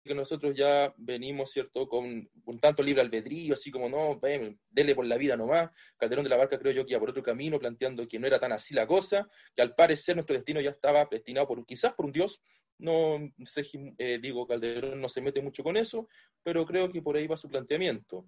que 0.04 0.14
nosotros 0.14 0.54
ya 0.56 0.92
venimos, 0.96 1.50
¿cierto?, 1.50 1.88
con 1.88 2.28
un 2.44 2.60
tanto 2.60 2.82
libre 2.82 3.02
albedrío, 3.02 3.54
así 3.54 3.70
como, 3.70 3.88
no, 3.88 4.18
ven, 4.18 4.58
dele 4.68 4.94
por 4.94 5.06
la 5.06 5.16
vida 5.16 5.36
nomás. 5.36 5.70
Calderón 5.96 6.24
de 6.24 6.30
la 6.30 6.36
Barca 6.36 6.58
creo 6.58 6.72
yo 6.72 6.84
que 6.84 6.92
iba 6.92 7.00
por 7.00 7.10
otro 7.10 7.22
camino, 7.22 7.58
planteando 7.58 8.06
que 8.08 8.18
no 8.18 8.26
era 8.26 8.40
tan 8.40 8.52
así 8.52 8.74
la 8.74 8.86
cosa, 8.86 9.28
que 9.54 9.62
al 9.62 9.74
parecer 9.74 10.16
nuestro 10.16 10.34
destino 10.34 10.60
ya 10.60 10.70
estaba 10.70 11.08
predestinado 11.08 11.46
por, 11.46 11.64
quizás 11.64 11.94
por 11.94 12.06
un 12.06 12.12
Dios, 12.12 12.42
no 12.78 13.32
sé, 13.44 13.64
eh, 13.98 14.18
digo, 14.20 14.46
Calderón 14.46 15.00
no 15.00 15.08
se 15.08 15.20
mete 15.20 15.40
mucho 15.40 15.62
con 15.62 15.76
eso, 15.76 16.08
pero 16.42 16.66
creo 16.66 16.90
que 16.90 17.00
por 17.00 17.16
ahí 17.16 17.26
va 17.26 17.36
su 17.36 17.48
planteamiento. 17.48 18.26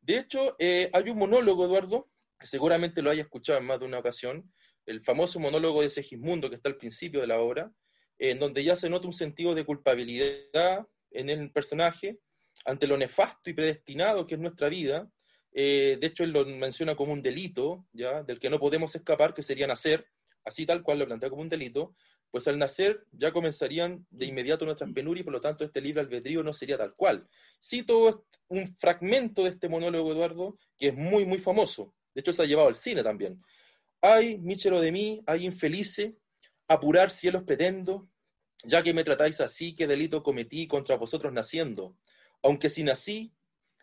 De 0.00 0.18
hecho, 0.18 0.54
eh, 0.58 0.88
hay 0.92 1.10
un 1.10 1.18
monólogo, 1.18 1.64
Eduardo, 1.64 2.08
que 2.38 2.46
seguramente 2.46 3.02
lo 3.02 3.10
haya 3.10 3.22
escuchado 3.22 3.58
en 3.58 3.66
más 3.66 3.80
de 3.80 3.86
una 3.86 3.98
ocasión, 3.98 4.52
el 4.86 5.02
famoso 5.02 5.40
monólogo 5.40 5.82
de 5.82 5.90
Segismundo 5.90 6.48
que 6.48 6.56
está 6.56 6.68
al 6.68 6.76
principio 6.76 7.20
de 7.20 7.26
la 7.26 7.40
obra, 7.40 7.72
en 8.18 8.38
donde 8.38 8.62
ya 8.62 8.76
se 8.76 8.88
nota 8.88 9.06
un 9.06 9.12
sentido 9.12 9.54
de 9.54 9.64
culpabilidad 9.64 10.86
en 11.18 11.30
el 11.30 11.50
personaje 11.50 12.18
ante 12.64 12.86
lo 12.86 12.96
nefasto 12.96 13.50
y 13.50 13.54
predestinado 13.54 14.26
que 14.26 14.34
es 14.34 14.40
nuestra 14.40 14.68
vida. 14.68 15.10
Eh, 15.52 15.98
de 16.00 16.06
hecho, 16.06 16.24
él 16.24 16.30
lo 16.30 16.44
menciona 16.44 16.96
como 16.96 17.12
un 17.12 17.22
delito, 17.22 17.86
¿ya? 17.92 18.22
del 18.22 18.38
que 18.38 18.50
no 18.50 18.58
podemos 18.58 18.94
escapar, 18.94 19.34
que 19.34 19.42
sería 19.42 19.66
nacer, 19.66 20.06
así 20.44 20.66
tal 20.66 20.82
cual 20.82 20.98
lo 20.98 21.06
plantea 21.06 21.30
como 21.30 21.42
un 21.42 21.48
delito, 21.48 21.94
pues 22.30 22.46
al 22.48 22.58
nacer 22.58 23.06
ya 23.12 23.32
comenzarían 23.32 24.06
de 24.10 24.26
inmediato 24.26 24.64
nuestras 24.64 24.92
penurias 24.92 25.24
por 25.24 25.32
lo 25.32 25.40
tanto 25.40 25.64
este 25.64 25.80
libre 25.80 26.02
albedrío 26.02 26.42
no 26.42 26.52
sería 26.52 26.76
tal 26.76 26.94
cual. 26.94 27.28
Cito 27.62 28.26
un 28.48 28.76
fragmento 28.76 29.42
de 29.44 29.50
este 29.50 29.68
monólogo, 29.68 30.12
Eduardo, 30.12 30.58
que 30.76 30.88
es 30.88 30.94
muy, 30.94 31.24
muy 31.24 31.38
famoso. 31.38 31.94
De 32.14 32.20
hecho, 32.20 32.32
se 32.32 32.42
ha 32.42 32.46
llevado 32.46 32.68
al 32.68 32.74
cine 32.74 33.02
también. 33.02 33.42
Ay, 34.00 34.38
míchero 34.38 34.80
de 34.80 34.92
mí, 34.92 35.22
ay, 35.26 35.46
infelice, 35.46 36.16
apurar 36.68 37.10
cielos 37.10 37.42
pretendo, 37.44 38.08
ya 38.64 38.82
que 38.82 38.94
me 38.94 39.04
tratáis 39.04 39.40
así, 39.40 39.74
qué 39.74 39.86
delito 39.86 40.22
cometí 40.22 40.66
contra 40.66 40.96
vosotros 40.96 41.32
naciendo. 41.32 41.96
Aunque 42.42 42.68
si 42.68 42.82
nací, 42.82 43.32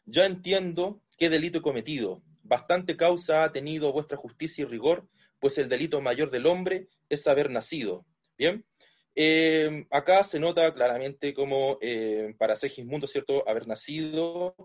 ya 0.06 0.26
entiendo 0.26 1.02
qué 1.18 1.30
delito 1.30 1.60
he 1.60 1.62
cometido. 1.62 2.22
Bastante 2.44 2.98
causa 2.98 3.44
ha 3.44 3.52
tenido 3.52 3.92
vuestra 3.92 4.18
justicia 4.18 4.64
y 4.64 4.66
rigor, 4.66 5.08
pues 5.40 5.58
el 5.58 5.70
delito 5.70 6.02
mayor 6.02 6.30
del 6.32 6.46
hombre 6.46 6.88
es 7.10 7.28
haber 7.28 7.50
nacido. 7.50 8.06
Bien, 8.38 8.66
eh, 9.16 9.86
acá 9.92 10.24
se 10.24 10.40
nota 10.40 10.74
claramente 10.74 11.34
como 11.34 11.78
eh, 11.82 12.34
para 12.38 12.56
Segismundo, 12.56 13.08
¿cierto? 13.08 13.48
Haber 13.48 13.68
nacido, 13.68 14.56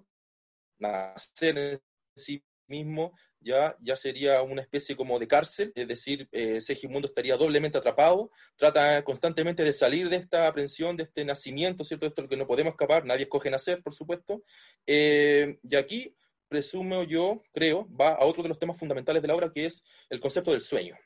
nacer 0.79 1.59
en 1.59 1.81
sí 2.17 2.43
mismo, 2.67 3.17
ya, 3.41 3.77
ya 3.81 3.97
sería 3.97 4.43
una 4.43 4.63
especie 4.63 4.97
como 4.97 5.19
de 5.19 5.29
cárcel, 5.29 5.73
es 5.75 5.89
decir, 5.89 6.29
eh, 6.33 6.59
estaría 6.59 7.37
doblemente 7.37 7.79
atrapado, 7.79 8.31
trata 8.57 9.03
constantemente 9.05 9.65
de 9.65 9.73
salir 9.73 10.09
de 10.09 10.17
esta 10.17 10.47
aprensión, 10.47 10.97
de 10.97 11.05
este 11.05 11.25
nacimiento, 11.25 11.85
¿cierto? 11.85 12.07
Esto 12.07 12.23
es 12.23 12.25
lo 12.25 12.29
que 12.31 12.37
no 12.37 12.47
podemos 12.47 12.73
escapar, 12.73 13.05
nadie 13.05 13.25
escoge 13.25 13.51
nacer, 13.51 13.83
por 13.83 13.95
supuesto. 13.95 14.43
Eh, 14.87 15.59
y 15.63 15.77
aquí, 15.77 16.15
presumo 16.49 17.05
yo, 17.05 17.43
creo, 17.53 17.89
va 17.95 18.11
a 18.11 18.25
otro 18.25 18.43
de 18.43 18.49
los 18.49 18.59
temas 18.59 18.79
fundamentales 18.79 19.23
de 19.23 19.29
la 19.29 19.35
obra, 19.35 19.53
que 19.53 19.67
es 19.67 19.85
el 20.11 20.21
concepto 20.21 20.53
del 20.53 20.61
sueño 20.61 20.97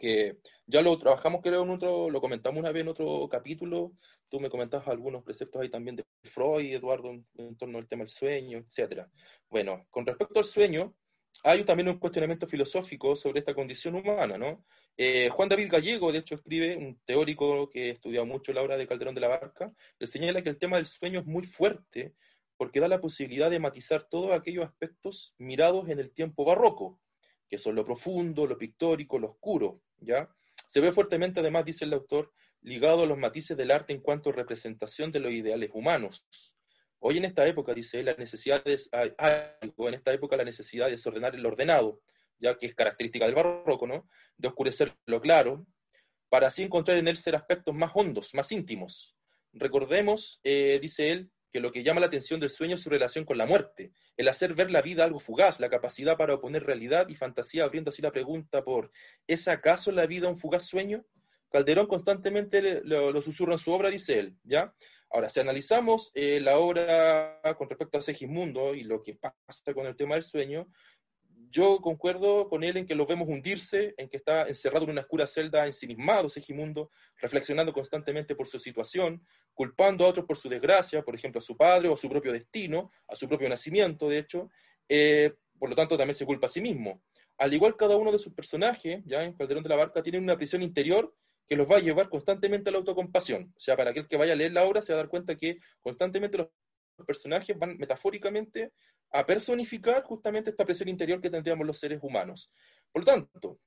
que 0.00 0.38
ya 0.66 0.80
lo 0.82 0.98
trabajamos, 0.98 1.42
creo, 1.42 1.62
en 1.62 1.70
otro, 1.70 2.10
lo 2.10 2.20
comentamos 2.20 2.58
una 2.58 2.72
vez 2.72 2.82
en 2.82 2.88
otro 2.88 3.28
capítulo, 3.28 3.92
tú 4.30 4.40
me 4.40 4.48
comentabas 4.48 4.88
algunos 4.88 5.22
preceptos 5.22 5.60
ahí 5.60 5.68
también 5.68 5.96
de 5.96 6.04
Freud, 6.24 6.72
Eduardo, 6.72 7.10
en, 7.10 7.56
torno 7.56 7.78
al 7.78 7.86
tema 7.86 8.04
del 8.04 8.08
sueño, 8.08 8.58
etcétera. 8.58 9.08
Bueno, 9.50 9.86
con 9.90 10.06
respecto 10.06 10.38
al 10.38 10.46
sueño, 10.46 10.94
hay 11.42 11.64
también 11.64 11.88
un 11.88 11.98
cuestionamiento 11.98 12.46
filosófico 12.46 13.16
sobre 13.16 13.40
esta 13.40 13.54
condición 13.54 13.94
humana, 13.94 14.36
¿no? 14.36 14.64
Eh, 14.96 15.30
Juan 15.30 15.48
David 15.48 15.70
Gallego, 15.70 16.12
de 16.12 16.18
hecho, 16.18 16.34
escribe, 16.34 16.76
un 16.76 17.00
teórico 17.04 17.70
que 17.70 17.90
ha 17.90 17.92
estudiado 17.92 18.26
mucho 18.26 18.52
la 18.52 18.62
obra 18.62 18.76
de 18.76 18.86
Calderón 18.86 19.14
de 19.14 19.22
la 19.22 19.28
Barca, 19.28 19.72
le 19.98 20.06
señala 20.06 20.42
que 20.42 20.50
el 20.50 20.58
tema 20.58 20.76
del 20.76 20.86
sueño 20.86 21.20
es 21.20 21.26
muy 21.26 21.46
fuerte 21.46 22.14
porque 22.56 22.80
da 22.80 22.88
la 22.88 23.00
posibilidad 23.00 23.50
de 23.50 23.58
matizar 23.58 24.02
todos 24.02 24.32
aquellos 24.32 24.66
aspectos 24.66 25.34
mirados 25.38 25.88
en 25.88 25.98
el 25.98 26.12
tiempo 26.12 26.44
barroco, 26.44 27.00
que 27.48 27.56
son 27.56 27.74
lo 27.74 27.86
profundo, 27.86 28.46
lo 28.46 28.58
pictórico, 28.58 29.18
lo 29.18 29.30
oscuro, 29.30 29.80
¿ya? 29.98 30.28
Se 30.68 30.80
ve 30.80 30.92
fuertemente, 30.92 31.40
además, 31.40 31.64
dice 31.64 31.86
el 31.86 31.94
autor, 31.94 32.32
ligado 32.60 33.04
a 33.04 33.06
los 33.06 33.16
matices 33.16 33.56
del 33.56 33.70
arte 33.70 33.94
en 33.94 34.00
cuanto 34.00 34.28
a 34.28 34.34
representación 34.34 35.10
de 35.10 35.20
los 35.20 35.32
ideales 35.32 35.70
humanos. 35.72 36.26
Hoy 37.00 37.16
en 37.16 37.24
esta 37.24 37.46
época, 37.46 37.72
dice 37.72 38.00
él, 38.00 38.06
la 38.06 38.14
necesidad 38.14 38.62
es, 38.66 38.90
en 38.92 39.94
esta 39.94 40.12
época 40.12 40.36
la 40.36 40.44
necesidad 40.44 40.86
de 40.86 40.92
desordenar 40.92 41.34
el 41.34 41.46
ordenado, 41.46 42.00
ya 42.38 42.56
que 42.56 42.66
es 42.66 42.74
característica 42.74 43.24
del 43.24 43.34
barroco, 43.34 43.86
¿no? 43.86 44.08
De 44.36 44.48
oscurecer 44.48 44.94
lo 45.06 45.20
claro, 45.20 45.66
para 46.28 46.48
así 46.48 46.62
encontrar 46.62 46.98
en 46.98 47.08
él 47.08 47.16
ser 47.16 47.34
aspectos 47.36 47.74
más 47.74 47.90
hondos, 47.94 48.34
más 48.34 48.52
íntimos. 48.52 49.16
Recordemos, 49.52 50.40
eh, 50.44 50.78
dice 50.80 51.10
él, 51.10 51.30
que 51.52 51.60
lo 51.60 51.72
que 51.72 51.82
llama 51.82 52.00
la 52.00 52.06
atención 52.06 52.38
del 52.38 52.50
sueño 52.50 52.76
es 52.76 52.82
su 52.82 52.90
relación 52.90 53.24
con 53.24 53.38
la 53.38 53.46
muerte, 53.46 53.92
el 54.16 54.28
hacer 54.28 54.54
ver 54.54 54.70
la 54.70 54.82
vida 54.82 55.04
algo 55.04 55.18
fugaz, 55.18 55.58
la 55.58 55.68
capacidad 55.68 56.16
para 56.16 56.34
oponer 56.34 56.64
realidad 56.64 57.08
y 57.08 57.16
fantasía, 57.16 57.64
abriendo 57.64 57.88
así 57.90 58.02
la 58.02 58.12
pregunta 58.12 58.62
por 58.62 58.92
¿es 59.26 59.48
acaso 59.48 59.90
la 59.90 60.06
vida 60.06 60.28
un 60.28 60.36
fugaz 60.36 60.66
sueño? 60.66 61.04
Calderón 61.50 61.86
constantemente 61.86 62.82
lo, 62.84 63.10
lo 63.10 63.22
susurra 63.22 63.54
en 63.54 63.58
su 63.58 63.72
obra, 63.72 63.90
dice 63.90 64.20
él, 64.20 64.36
¿ya? 64.44 64.72
Ahora, 65.12 65.28
si 65.28 65.40
analizamos 65.40 66.12
eh, 66.14 66.38
la 66.40 66.58
obra 66.58 67.40
con 67.58 67.68
respecto 67.68 67.98
a 67.98 68.02
Segismundo 68.02 68.74
y 68.74 68.84
lo 68.84 69.02
que 69.02 69.14
pasa 69.14 69.74
con 69.74 69.86
el 69.86 69.96
tema 69.96 70.14
del 70.14 70.22
sueño, 70.22 70.68
yo 71.50 71.80
concuerdo 71.80 72.48
con 72.48 72.62
él 72.62 72.76
en 72.76 72.86
que 72.86 72.94
lo 72.94 73.06
vemos 73.06 73.28
hundirse, 73.28 73.92
en 73.96 74.08
que 74.08 74.18
está 74.18 74.46
encerrado 74.46 74.84
en 74.84 74.92
una 74.92 75.00
oscura 75.00 75.26
celda, 75.26 75.66
ensimismado 75.66 76.28
Segismundo, 76.28 76.90
reflexionando 77.16 77.72
constantemente 77.72 78.36
por 78.36 78.46
su 78.46 78.60
situación, 78.60 79.26
culpando 79.52 80.04
a 80.04 80.08
otros 80.08 80.26
por 80.26 80.36
su 80.36 80.48
desgracia, 80.48 81.02
por 81.02 81.16
ejemplo, 81.16 81.40
a 81.40 81.42
su 81.42 81.56
padre 81.56 81.88
o 81.88 81.94
a 81.94 81.96
su 81.96 82.08
propio 82.08 82.32
destino, 82.32 82.92
a 83.08 83.16
su 83.16 83.28
propio 83.28 83.48
nacimiento, 83.48 84.08
de 84.08 84.18
hecho, 84.18 84.48
eh, 84.88 85.34
por 85.58 85.70
lo 85.70 85.74
tanto 85.74 85.98
también 85.98 86.14
se 86.14 86.24
culpa 86.24 86.46
a 86.46 86.50
sí 86.50 86.60
mismo. 86.60 87.02
Al 87.36 87.52
igual 87.52 87.76
cada 87.76 87.96
uno 87.96 88.12
de 88.12 88.18
sus 88.20 88.32
personajes, 88.32 89.02
ya 89.04 89.24
en 89.24 89.32
Calderón 89.32 89.64
de 89.64 89.70
la 89.70 89.76
Barca, 89.76 90.02
tienen 90.02 90.22
una 90.22 90.36
prisión 90.36 90.62
interior 90.62 91.12
que 91.50 91.56
los 91.56 91.68
va 91.68 91.78
a 91.78 91.80
llevar 91.80 92.08
constantemente 92.08 92.70
a 92.70 92.72
la 92.72 92.78
autocompasión. 92.78 93.52
O 93.56 93.58
sea, 93.58 93.76
para 93.76 93.90
aquel 93.90 94.06
que 94.06 94.16
vaya 94.16 94.34
a 94.34 94.36
leer 94.36 94.52
la 94.52 94.64
obra 94.64 94.80
se 94.80 94.92
va 94.92 95.00
a 95.00 95.02
dar 95.02 95.10
cuenta 95.10 95.34
que 95.34 95.58
constantemente 95.80 96.38
los 96.38 96.46
personajes 97.04 97.58
van 97.58 97.76
metafóricamente 97.76 98.72
a 99.10 99.26
personificar 99.26 100.04
justamente 100.04 100.50
esta 100.50 100.64
presión 100.64 100.88
interior 100.88 101.20
que 101.20 101.28
tendríamos 101.28 101.66
los 101.66 101.76
seres 101.76 101.98
humanos. 102.02 102.52
Por 102.92 103.02
lo 103.02 103.06
tanto, 103.06 103.58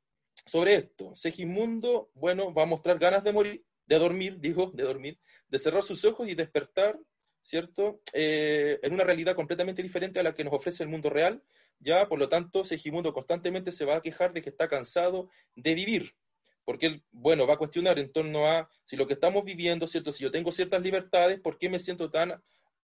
sobre 0.46 0.76
esto, 0.76 1.14
Segismundo, 1.14 2.10
bueno, 2.14 2.54
va 2.54 2.64
a 2.64 2.68
mostrar 2.68 2.98
ganas 3.00 3.22
de 3.26 3.34
morir, 3.34 3.66
de 3.86 4.00
dormir, 4.00 4.38
digo, 4.40 4.72
de 4.74 4.84
dormir, 4.84 5.20
de 5.50 5.60
cerrar 5.60 5.84
sus 5.84 6.06
ojos 6.06 6.30
y 6.30 6.36
despertar, 6.36 6.98
¿cierto? 7.42 8.00
Eh, 8.14 8.80
en 8.82 8.94
una 8.94 9.04
realidad 9.04 9.36
completamente 9.36 9.84
diferente 9.84 10.22
a 10.22 10.24
la 10.24 10.34
que 10.34 10.46
nos 10.46 10.54
ofrece 10.54 10.84
el 10.84 10.90
mundo 10.90 11.10
real, 11.10 11.44
ya, 11.80 12.08
por 12.08 12.18
lo 12.18 12.30
tanto, 12.30 12.64
Segismundo 12.64 13.12
constantemente 13.12 13.74
se 13.74 13.84
va 13.84 13.98
a 13.98 14.02
quejar 14.02 14.32
de 14.32 14.42
que 14.42 14.52
está 14.52 14.70
cansado 14.70 15.28
de 15.58 15.76
vivir, 15.76 16.16
porque 16.66 16.88
él, 16.88 17.04
bueno, 17.12 17.48
va 17.48 17.56
a 17.56 17.58
cuestionar 17.58 18.00
en 18.00 18.12
torno 18.12 18.48
a 18.48 18.70
si 18.86 18.96
lo 18.96 19.08
que 19.08 19.14
estamos 19.14 19.44
viviendo, 19.44 19.88
¿cierto? 19.88 20.14
Si 20.14 20.24
yo 20.24 20.32
tengo 20.32 20.52
ciertas 20.52 20.82
libertades, 20.82 21.40
¿por 21.40 21.58
qué 21.58 21.70
me 21.70 21.80
siento 21.80 22.10
tan 22.10 22.42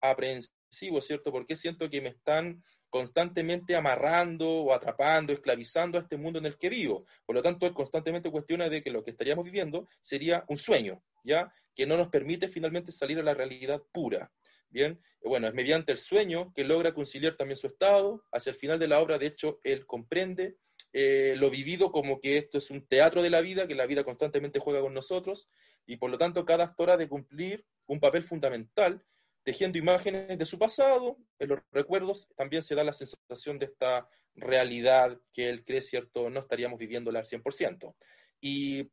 aprensivo, 0.01 1.01
¿cierto? 1.01 1.32
¿Por 1.32 1.46
qué 1.46 1.56
siento 1.56 1.89
que 1.89 2.01
me 2.01 2.10
están 2.10 2.63
constantemente 2.89 3.75
amarrando 3.75 4.48
o 4.48 4.74
atrapando, 4.74 5.34
esclavizando 5.34 5.98
a 5.98 6.01
este 6.01 6.18
mundo 6.18 6.39
en 6.39 6.46
el 6.46 6.58
que 6.58 6.70
vivo? 6.70 7.06
Por 7.25 7.36
lo 7.36 7.42
tanto, 7.42 7.65
él 7.65 7.74
constantemente 7.74 8.30
cuestiona 8.30 8.70
de 8.70 8.84
que 8.84 8.92
lo 8.92 9.03
que 9.03 9.12
estaríamos 9.12 9.46
viviendo 9.46 9.88
sería 10.00 10.46
un 10.48 10.58
sueño, 10.58 11.03
¿ya? 11.24 11.51
Que 11.75 11.88
no 11.88 11.98
nos 11.98 12.10
permite 12.10 12.50
finalmente 12.50 12.92
salir 12.92 13.18
a 13.20 13.24
la 13.24 13.34
realidad 13.34 13.82
pura. 13.92 14.32
Bien, 14.70 15.00
bueno, 15.24 15.48
es 15.48 15.53
mediante 15.53 15.92
el 15.92 16.00
sueño 16.00 16.51
que 16.56 16.63
logra 16.63 16.94
conciliar 16.94 17.36
también 17.36 17.58
su 17.58 17.68
estado. 17.68 18.25
Hacia 18.32 18.50
el 18.50 18.56
final 18.56 18.80
de 18.80 18.88
la 18.88 19.00
obra, 19.01 19.20
de 19.20 19.27
hecho, 19.27 19.60
él 19.63 19.86
comprende 19.86 20.58
eh, 20.93 21.35
lo 21.38 21.50
vivido 21.50 21.91
como 21.91 22.19
que 22.19 22.38
esto 22.38 22.57
es 22.57 22.69
un 22.69 22.88
teatro 22.88 23.21
de 23.21 23.29
la 23.29 23.41
vida, 23.41 23.67
que 23.67 23.75
la 23.75 23.85
vida 23.85 24.03
constantemente 24.03 24.59
juega 24.59 24.81
con 24.81 24.93
nosotros, 24.93 25.50
y 25.85 25.97
por 25.97 26.09
lo 26.09 26.17
tanto 26.17 26.45
cada 26.45 26.63
actor 26.63 26.91
ha 26.91 26.97
de 26.97 27.09
cumplir 27.09 27.65
un 27.88 28.00
papel 28.00 28.23
fundamental 28.23 29.03
tejiendo 29.43 29.77
imágenes 29.77 30.38
de 30.38 30.45
su 30.45 30.57
pasado, 30.57 31.17
en 31.39 31.50
los 31.50 31.59
recuerdos 31.71 32.27
también 32.35 32.63
se 32.63 32.75
da 32.75 32.83
la 32.83 32.93
sensación 32.93 33.59
de 33.59 33.65
esta 33.65 34.07
realidad 34.35 35.19
que 35.33 35.50
él 35.50 35.63
cree, 35.65 35.81
¿cierto? 35.81 36.29
No 36.29 36.39
estaríamos 36.39 36.79
viviéndola 36.79 37.19
al 37.19 37.25
100%. 37.25 37.93
Y 38.39 38.89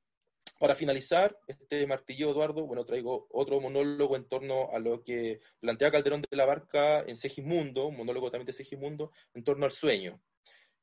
para 0.59 0.75
finalizar, 0.75 1.38
este 1.47 1.87
martillo, 1.87 2.30
Eduardo, 2.30 2.66
bueno, 2.66 2.85
traigo 2.85 3.26
otro 3.30 3.61
monólogo 3.61 4.16
en 4.16 4.28
torno 4.28 4.71
a 4.73 4.78
lo 4.78 5.02
que 5.02 5.40
plantea 5.61 5.90
Calderón 5.90 6.23
de 6.28 6.37
la 6.37 6.45
Barca 6.45 7.00
en 7.00 7.16
Segismundo, 7.16 7.87
un 7.87 7.97
monólogo 7.97 8.30
también 8.30 8.47
de 8.47 8.52
Segismundo, 8.52 9.12
en 9.35 9.45
torno 9.45 9.64
al 9.64 9.73
sueño, 9.73 10.21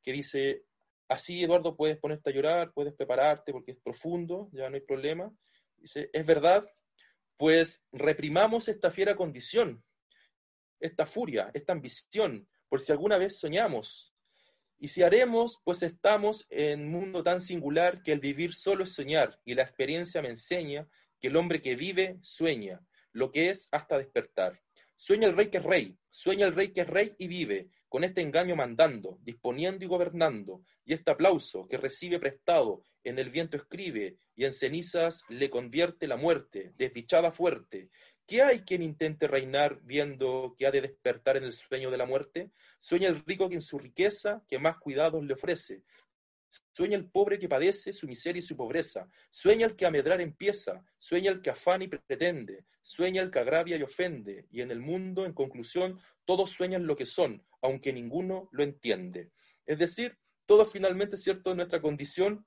que 0.01 0.13
dice, 0.13 0.63
así, 1.07 1.43
Eduardo, 1.43 1.75
puedes 1.75 1.97
ponerte 1.97 2.29
a 2.29 2.33
llorar, 2.33 2.73
puedes 2.73 2.93
prepararte 2.93 3.51
porque 3.51 3.71
es 3.71 3.77
profundo, 3.77 4.49
ya 4.51 4.69
no 4.69 4.75
hay 4.75 4.81
problema. 4.81 5.31
Dice, 5.77 6.09
es 6.11 6.25
verdad, 6.25 6.65
pues 7.37 7.83
reprimamos 7.91 8.67
esta 8.67 8.91
fiera 8.91 9.15
condición, 9.15 9.83
esta 10.79 11.05
furia, 11.05 11.51
esta 11.53 11.73
ambición, 11.73 12.47
por 12.69 12.81
si 12.81 12.91
alguna 12.91 13.17
vez 13.17 13.39
soñamos, 13.39 14.13
y 14.79 14.89
si 14.89 15.01
haremos, 15.01 15.59
pues 15.63 15.81
estamos 15.81 16.45
en 16.49 16.81
un 16.81 16.91
mundo 16.91 17.23
tan 17.23 17.41
singular 17.41 18.03
que 18.03 18.11
el 18.11 18.19
vivir 18.19 18.53
solo 18.53 18.83
es 18.83 18.93
soñar, 18.93 19.39
y 19.43 19.55
la 19.55 19.63
experiencia 19.63 20.21
me 20.21 20.29
enseña 20.29 20.87
que 21.19 21.29
el 21.29 21.35
hombre 21.35 21.61
que 21.61 21.75
vive 21.75 22.19
sueña, 22.21 22.79
lo 23.11 23.31
que 23.31 23.49
es 23.49 23.69
hasta 23.71 23.97
despertar. 23.97 24.61
Sueña 24.98 25.27
el 25.27 25.38
rey 25.38 25.48
que 25.48 25.58
es 25.60 25.63
rey, 25.63 25.98
sueña 26.10 26.48
el 26.48 26.56
rey 26.56 26.74
que 26.74 26.82
es 26.82 26.88
rey 26.88 27.16
y 27.18 27.27
vive, 27.27 27.70
con 27.88 28.04
este 28.04 28.22
engaño 28.22 28.56
mandando, 28.56 29.20
disponiendo 29.22 29.86
y 29.86 29.88
gobernando, 29.88 30.63
y 30.84 30.94
este 30.94 31.12
aplauso 31.12 31.68
que 31.68 31.77
recibe 31.77 32.20
prestado, 32.20 32.84
en 33.04 33.20
el 33.20 33.30
viento 33.30 33.56
escribe, 33.56 34.18
y 34.36 34.44
en 34.44 34.51
cenizas 34.51 35.24
le 35.30 35.50
convierte 35.50 36.08
la 36.08 36.18
muerte, 36.18 36.74
desdichada 36.75 37.32
fuerte, 37.32 37.89
¿Qué 38.27 38.42
hay 38.42 38.63
quien 38.63 38.84
intente 38.84 39.25
reinar 39.25 39.80
viendo 39.84 40.54
que 40.60 40.68
ha 40.68 40.72
de 40.72 40.82
despertar 40.82 41.38
en 41.38 41.46
el 41.46 41.54
sueño 41.54 41.89
de 41.89 41.98
la 41.98 42.06
muerte? 42.06 42.51
Sueña 42.77 43.08
el 43.08 43.24
rico 43.24 43.48
que 43.48 43.56
en 43.56 43.62
su 43.62 43.80
riqueza 43.80 44.44
que 44.50 44.60
más 44.60 44.77
cuidados 44.80 45.24
le 45.24 45.34
ofrece. 45.34 45.84
Sueña 46.74 46.98
el 46.98 47.10
pobre 47.10 47.39
que 47.39 47.50
padece 47.50 47.92
su 47.94 48.08
miseria 48.08 48.39
y 48.39 48.44
su 48.44 48.56
pobreza. 48.56 49.10
Sueña 49.30 49.66
el 49.66 49.75
que 49.75 49.86
a 49.86 49.92
medrar 49.92 50.22
empieza. 50.22 50.84
Sueña 50.98 51.32
el 51.32 51.42
que 51.42 51.50
afana 51.50 51.84
y 51.84 51.88
pretende. 51.88 52.66
Sueña 52.82 53.22
el 53.22 53.32
que 53.32 53.39
agravia 53.39 53.77
y 53.77 53.84
ofende. 53.84 54.48
Y 54.51 54.62
en 54.62 54.72
el 54.72 54.80
mundo, 54.80 55.25
en 55.25 55.34
conclusión, 55.34 56.00
todos 56.25 56.51
sueñan 56.51 56.88
lo 56.88 56.96
que 56.96 57.06
son, 57.06 57.46
aunque 57.62 57.94
ninguno 57.94 58.50
lo 58.51 58.63
entiende. 58.63 59.32
Es 59.66 59.80
decir, 59.80 60.18
todos 60.46 60.72
finalmente, 60.72 61.18
¿cierto?, 61.18 61.51
en 61.51 61.58
nuestra 61.58 61.82
condición, 61.82 62.46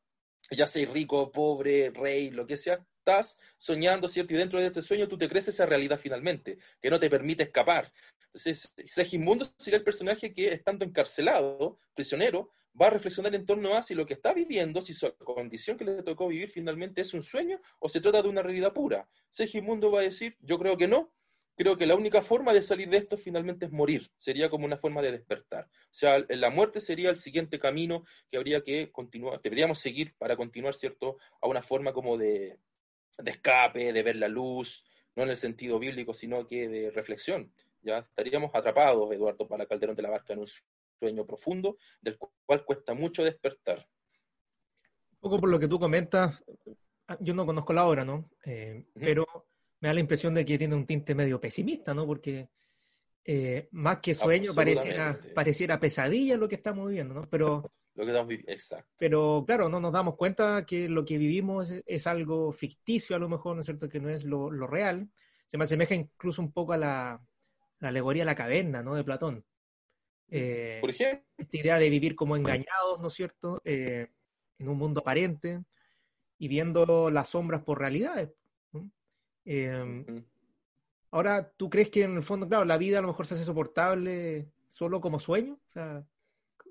ya 0.50 0.66
sea 0.66 0.90
rico, 0.90 1.30
pobre, 1.30 1.90
rey, 1.90 2.30
lo 2.30 2.46
que 2.46 2.56
sea, 2.56 2.84
estás 2.98 3.38
soñando, 3.58 4.08
¿cierto? 4.08 4.34
Y 4.34 4.38
dentro 4.38 4.58
de 4.58 4.66
este 4.66 4.82
sueño 4.82 5.08
tú 5.08 5.18
te 5.18 5.28
crees 5.28 5.48
esa 5.48 5.66
realidad 5.66 6.00
finalmente, 6.00 6.58
que 6.80 6.90
no 6.90 6.98
te 7.00 7.10
permite 7.10 7.44
escapar. 7.44 7.92
Entonces, 8.26 8.72
Segismundo 8.86 9.46
sería 9.58 9.78
el 9.78 9.84
personaje 9.84 10.32
que, 10.32 10.52
estando 10.52 10.84
encarcelado, 10.84 11.78
prisionero, 11.94 12.52
va 12.80 12.88
a 12.88 12.90
reflexionar 12.90 13.34
en 13.34 13.46
torno 13.46 13.74
a 13.74 13.82
si 13.82 13.94
lo 13.94 14.06
que 14.06 14.14
está 14.14 14.32
viviendo, 14.32 14.82
si 14.82 14.94
su 14.94 15.14
condición 15.16 15.76
que 15.76 15.84
le 15.84 16.02
tocó 16.02 16.28
vivir 16.28 16.48
finalmente 16.48 17.00
es 17.02 17.14
un 17.14 17.22
sueño 17.22 17.60
o 17.78 17.88
se 17.88 18.00
trata 18.00 18.22
de 18.22 18.28
una 18.28 18.42
realidad 18.42 18.72
pura. 18.72 19.08
Segismundo 19.30 19.90
va 19.90 20.00
a 20.00 20.04
decir, 20.04 20.36
yo 20.40 20.58
creo 20.58 20.76
que 20.76 20.88
no, 20.88 21.12
creo 21.56 21.76
que 21.76 21.86
la 21.86 21.94
única 21.94 22.22
forma 22.22 22.54
de 22.54 22.62
salir 22.62 22.88
de 22.88 22.96
esto 22.96 23.18
finalmente 23.18 23.66
es 23.66 23.70
morir, 23.70 24.10
sería 24.18 24.48
como 24.48 24.64
una 24.64 24.78
forma 24.78 25.02
de 25.02 25.12
despertar. 25.12 25.66
O 25.66 25.92
sea, 25.92 26.24
la 26.28 26.48
muerte 26.50 26.80
sería 26.80 27.10
el 27.10 27.16
siguiente 27.16 27.58
camino 27.58 28.04
que 28.30 28.38
habría 28.38 28.62
que 28.62 28.90
continuar, 28.90 29.40
deberíamos 29.42 29.78
seguir 29.78 30.14
para 30.16 30.36
continuar, 30.36 30.74
¿cierto?, 30.74 31.18
a 31.40 31.48
una 31.48 31.60
forma 31.60 31.92
como 31.92 32.16
de, 32.16 32.58
escape, 33.24 33.92
de 33.92 34.02
ver 34.02 34.16
la 34.16 34.28
luz, 34.28 34.86
no 35.14 35.24
en 35.24 35.28
el 35.28 35.36
sentido 35.36 35.78
bíblico, 35.78 36.14
sino 36.14 36.46
que 36.46 36.66
de 36.66 36.90
reflexión. 36.90 37.52
Ya 37.82 37.98
estaríamos 37.98 38.54
atrapados, 38.54 39.12
Eduardo, 39.12 39.46
para 39.46 39.66
Calderón 39.66 39.96
de 39.96 40.02
la 40.02 40.10
Barca, 40.10 40.32
en 40.32 40.38
un 40.38 40.46
sueño 41.00 41.26
profundo 41.26 41.78
del 42.00 42.18
cual 42.18 42.64
cuesta 42.64 42.94
mucho 42.94 43.24
despertar. 43.24 43.88
Un 45.12 45.18
poco 45.18 45.40
por 45.40 45.48
lo 45.48 45.58
que 45.58 45.68
tú 45.68 45.80
comentas, 45.80 46.44
yo 47.18 47.34
no 47.34 47.44
conozco 47.44 47.72
la 47.72 47.86
obra, 47.86 48.04
¿no? 48.04 48.30
Eh, 48.44 48.86
pero 48.94 49.26
me 49.80 49.88
da 49.88 49.94
la 49.94 50.00
impresión 50.00 50.34
de 50.34 50.44
que 50.44 50.58
tiene 50.58 50.76
un 50.76 50.86
tinte 50.86 51.14
medio 51.14 51.40
pesimista, 51.40 51.92
¿no? 51.92 52.06
Porque 52.06 52.50
eh, 53.24 53.68
más 53.72 53.98
que 53.98 54.14
sueño 54.14 54.54
pareciera, 54.54 55.18
pareciera 55.34 55.80
pesadilla 55.80 56.36
lo 56.36 56.48
que 56.48 56.54
estamos 56.56 56.86
viviendo, 56.88 57.14
¿no? 57.14 57.28
Pero 57.28 57.64
lo 57.94 58.04
que 58.04 58.10
estamos 58.10 58.28
viviendo. 58.28 58.52
Exacto. 58.52 58.90
Pero 58.98 59.44
claro, 59.46 59.68
no 59.68 59.80
nos 59.80 59.92
damos 59.92 60.16
cuenta 60.16 60.64
que 60.64 60.88
lo 60.88 61.04
que 61.04 61.18
vivimos 61.18 61.72
es, 61.84 62.06
algo 62.06 62.52
ficticio, 62.52 63.16
a 63.16 63.18
lo 63.18 63.28
mejor, 63.28 63.56
¿no 63.56 63.60
es 63.60 63.66
cierto? 63.66 63.88
Que 63.88 64.00
no 64.00 64.08
es 64.08 64.24
lo, 64.24 64.50
real. 64.66 65.10
Se 65.46 65.58
me 65.58 65.64
asemeja 65.64 65.94
incluso 65.94 66.40
un 66.40 66.52
poco 66.52 66.72
a 66.72 66.78
la, 66.78 67.20
alegoría 67.80 68.22
de 68.22 68.26
la 68.26 68.34
caverna, 68.34 68.82
¿no? 68.82 68.94
De 68.94 69.04
Platón. 69.04 69.44
Eh, 70.30 70.78
Por 70.80 70.90
ejemplo. 70.90 71.26
Esta 71.36 71.56
idea 71.56 71.78
de 71.78 71.90
vivir 71.90 72.14
como 72.14 72.36
engañados, 72.36 73.00
¿no 73.00 73.08
es 73.08 73.14
cierto? 73.14 73.60
Eh, 73.64 74.08
en 74.58 74.68
un 74.68 74.78
mundo 74.78 75.00
aparente 75.00 75.62
y 76.38 76.48
viendo 76.48 77.10
las 77.10 77.28
sombras 77.28 77.62
por 77.62 77.78
realidades. 77.78 78.30
Eh, 79.44 80.22
ahora, 81.10 81.50
¿tú 81.56 81.68
crees 81.70 81.88
que 81.88 82.04
en 82.04 82.16
el 82.16 82.22
fondo, 82.22 82.46
claro, 82.46 82.64
la 82.64 82.76
vida 82.76 82.98
a 82.98 83.02
lo 83.02 83.08
mejor 83.08 83.26
se 83.26 83.34
hace 83.34 83.44
soportable 83.44 84.48
solo 84.68 85.00
como 85.00 85.18
sueño? 85.18 85.54
O 85.66 85.70
sea, 85.70 86.04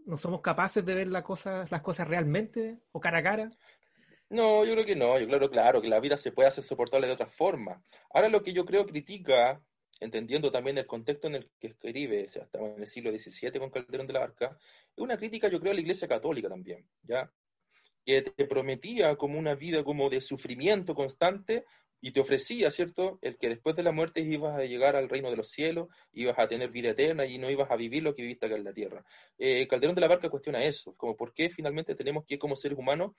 ¿No 0.09 0.17
somos 0.17 0.41
capaces 0.41 0.83
de 0.83 0.95
ver 0.95 1.07
las 1.07 1.21
cosas, 1.21 1.69
las 1.69 1.83
cosas 1.83 2.07
realmente 2.07 2.79
o 2.91 2.99
cara 2.99 3.19
a 3.19 3.23
cara? 3.23 3.51
No, 4.29 4.65
yo 4.65 4.73
creo 4.73 4.85
que 4.85 4.95
no. 4.95 5.19
Yo 5.19 5.27
claro, 5.27 5.49
claro, 5.51 5.81
que 5.83 5.87
la 5.87 5.99
vida 5.99 6.17
se 6.17 6.31
puede 6.31 6.49
hacer 6.49 6.63
soportable 6.63 7.05
de 7.05 7.13
otra 7.13 7.27
forma. 7.27 7.83
Ahora 8.11 8.27
lo 8.27 8.41
que 8.41 8.51
yo 8.51 8.65
creo 8.65 8.87
critica, 8.87 9.61
entendiendo 9.99 10.51
también 10.51 10.77
el 10.77 10.85
contexto 10.85 11.27
en 11.27 11.35
el 11.35 11.49
que 11.59 11.67
escribe, 11.67 12.25
o 12.25 12.29
sea, 12.29 12.43
estaba 12.43 12.69
en 12.69 12.81
el 12.81 12.87
siglo 12.87 13.11
XVII 13.11 13.59
con 13.59 13.69
Calderón 13.69 14.07
de 14.07 14.13
la 14.13 14.19
Barca, 14.19 14.57
es 14.95 15.03
una 15.03 15.17
crítica, 15.17 15.49
yo 15.49 15.59
creo, 15.59 15.71
a 15.71 15.75
la 15.75 15.81
Iglesia 15.81 16.07
Católica 16.07 16.49
también, 16.49 16.85
¿ya? 17.03 17.31
Que 18.05 18.21
te 18.21 18.45
prometía 18.45 19.15
como 19.15 19.37
una 19.37 19.55
vida 19.55 19.83
como 19.83 20.09
de 20.09 20.21
sufrimiento 20.21 20.95
constante, 20.95 21.65
y 22.01 22.11
te 22.11 22.21
ofrecía, 22.21 22.71
¿cierto?, 22.71 23.19
el 23.21 23.37
que 23.37 23.49
después 23.49 23.75
de 23.75 23.83
la 23.83 23.91
muerte 23.91 24.21
ibas 24.21 24.55
a 24.55 24.63
llegar 24.63 24.95
al 24.95 25.09
reino 25.09 25.29
de 25.29 25.35
los 25.35 25.49
cielos, 25.49 25.89
ibas 26.13 26.39
a 26.39 26.47
tener 26.47 26.69
vida 26.69 26.91
eterna 26.91 27.25
y 27.25 27.37
no 27.37 27.49
ibas 27.49 27.69
a 27.71 27.75
vivir 27.75 28.03
lo 28.03 28.15
que 28.15 28.21
viviste 28.21 28.45
acá 28.45 28.55
en 28.55 28.63
la 28.63 28.73
tierra. 28.73 29.03
Eh, 29.37 29.67
Calderón 29.67 29.95
de 29.95 30.01
la 30.01 30.07
Barca 30.07 30.29
cuestiona 30.29 30.63
eso, 30.63 30.95
como 30.95 31.17
por 31.17 31.33
qué 31.33 31.49
finalmente 31.49 31.95
tenemos 31.95 32.25
que, 32.25 32.39
como 32.39 32.55
seres 32.55 32.77
humanos, 32.77 33.11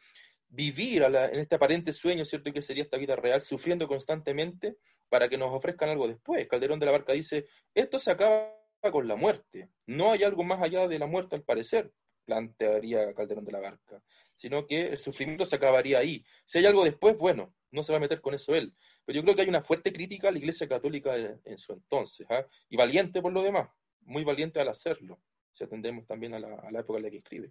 vivir 0.48 1.02
en 1.02 1.40
este 1.40 1.56
aparente 1.56 1.92
sueño, 1.92 2.24
¿cierto?, 2.24 2.52
que 2.52 2.62
sería 2.62 2.82
esta 2.82 2.96
vida 2.96 3.16
real, 3.16 3.42
sufriendo 3.42 3.86
constantemente 3.86 4.76
para 5.10 5.28
que 5.28 5.36
nos 5.36 5.52
ofrezcan 5.52 5.90
algo 5.90 6.08
después. 6.08 6.48
Calderón 6.48 6.78
de 6.80 6.86
la 6.86 6.92
Barca 6.92 7.12
dice, 7.12 7.46
esto 7.74 7.98
se 7.98 8.10
acaba 8.10 8.56
con 8.90 9.06
la 9.06 9.16
muerte, 9.16 9.68
no 9.86 10.10
hay 10.10 10.22
algo 10.22 10.42
más 10.42 10.62
allá 10.62 10.88
de 10.88 10.98
la 10.98 11.06
muerte 11.06 11.36
al 11.36 11.42
parecer, 11.42 11.92
plantearía 12.24 13.12
Calderón 13.12 13.44
de 13.44 13.52
la 13.52 13.60
Barca, 13.60 14.02
sino 14.36 14.66
que 14.66 14.86
el 14.86 14.98
sufrimiento 14.98 15.44
se 15.44 15.56
acabaría 15.56 15.98
ahí. 15.98 16.24
Si 16.46 16.58
hay 16.58 16.64
algo 16.64 16.84
después, 16.84 17.18
bueno, 17.18 17.54
no 17.72 17.82
se 17.82 17.92
va 17.92 17.98
a 17.98 18.00
meter 18.00 18.22
con 18.22 18.32
eso 18.32 18.54
él. 18.54 18.74
Pero 19.04 19.16
yo 19.18 19.22
creo 19.22 19.34
que 19.34 19.42
hay 19.42 19.48
una 19.48 19.62
fuerte 19.62 19.92
crítica 19.92 20.28
a 20.28 20.30
la 20.30 20.38
Iglesia 20.38 20.68
Católica 20.68 21.14
en, 21.16 21.58
su 21.58 21.74
entonces, 21.74 22.26
¿ah? 22.30 22.46
y 22.68 22.76
valiente 22.76 23.20
por 23.20 23.32
lo 23.32 23.42
demás, 23.42 23.68
muy 24.02 24.24
valiente 24.24 24.60
al 24.60 24.68
hacerlo, 24.68 25.20
si 25.52 25.64
atendemos 25.64 26.06
también 26.06 26.34
a 26.34 26.38
la, 26.38 26.80
época 26.80 26.98
en 26.98 27.04
la 27.04 27.10
que 27.10 27.18
escribe. 27.18 27.50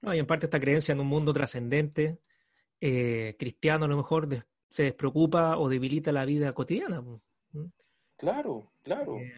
No, 0.00 0.14
y 0.14 0.18
en 0.18 0.26
parte 0.26 0.46
esta 0.46 0.60
creencia 0.60 0.92
en 0.92 1.00
un 1.00 1.06
mundo 1.06 1.32
trascendente, 1.32 2.18
eh, 2.80 3.36
cristiano 3.38 3.86
a 3.86 3.88
lo 3.88 3.96
mejor, 3.96 4.28
se 4.72 4.84
despreocupa 4.84 5.58
o 5.58 5.68
debilita 5.68 6.12
la 6.12 6.24
vida 6.24 6.52
cotidiana. 6.54 7.04
Claro, 8.16 8.72
claro. 8.82 9.18
Eh, 9.18 9.34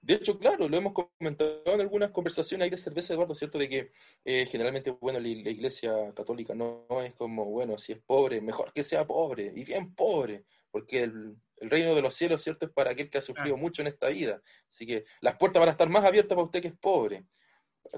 de 0.00 0.14
hecho, 0.14 0.38
claro, 0.38 0.68
lo 0.68 0.76
hemos 0.76 0.92
comentado 0.92 1.62
en 1.64 1.80
algunas 1.80 2.12
conversaciones 2.12 2.64
ahí 2.64 2.70
de 2.70 2.76
cerveza, 2.76 3.14
Eduardo, 3.14 3.34
¿cierto? 3.34 3.58
De 3.58 3.68
que 3.68 3.90
eh, 4.24 4.46
generalmente, 4.46 4.90
bueno, 4.92 5.18
la, 5.18 5.26
iglesia 5.26 5.92
católica 6.14 6.54
no, 6.54 6.86
es 7.02 7.14
como, 7.14 7.46
bueno, 7.46 7.78
si 7.78 7.92
es 7.92 7.98
pobre, 7.98 8.40
mejor 8.40 8.72
que 8.72 8.84
sea 8.84 9.04
pobre, 9.08 9.52
y 9.56 9.64
bien 9.64 9.92
pobre, 9.92 10.44
porque 10.70 11.02
el, 11.02 11.36
reino 11.60 11.94
de 11.96 12.02
los 12.02 12.14
cielos, 12.14 12.42
¿cierto? 12.42 12.66
Es 12.66 12.72
para 12.72 12.92
aquel 12.92 13.10
que 13.10 13.18
ha 13.18 13.22
sufrido 13.22 13.56
mucho 13.56 13.82
en 13.82 13.88
esta 13.88 14.08
vida. 14.08 14.40
Así 14.68 14.86
que 14.86 15.04
las 15.20 15.36
puertas 15.36 15.58
van 15.58 15.68
a 15.70 15.72
estar 15.72 15.88
más 15.88 16.04
abiertas 16.04 16.36
para 16.36 16.44
usted 16.44 16.62
que 16.62 16.68
es 16.68 16.78
pobre. 16.78 17.26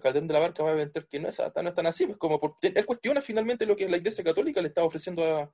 Calderón 0.03 0.29
de 0.29 0.35
la 0.35 0.40
Barca 0.40 0.62
va 0.62 0.71
a 0.71 0.73
entender 0.73 1.07
que 1.09 1.19
no 1.19 1.29
es, 1.29 1.38
no 1.38 1.69
es 1.69 1.75
tan 1.75 1.87
así, 1.87 2.05
es 2.05 2.16
como 2.16 2.40
por, 2.40 2.57
él 2.62 2.87
cuestiona 2.87 3.21
finalmente 3.21 3.66
lo 3.66 3.77
que 3.77 3.88
la 3.88 3.97
iglesia 3.97 4.25
católica 4.25 4.62
le 4.62 4.69
está 4.69 4.85
ofreciendo 4.85 5.53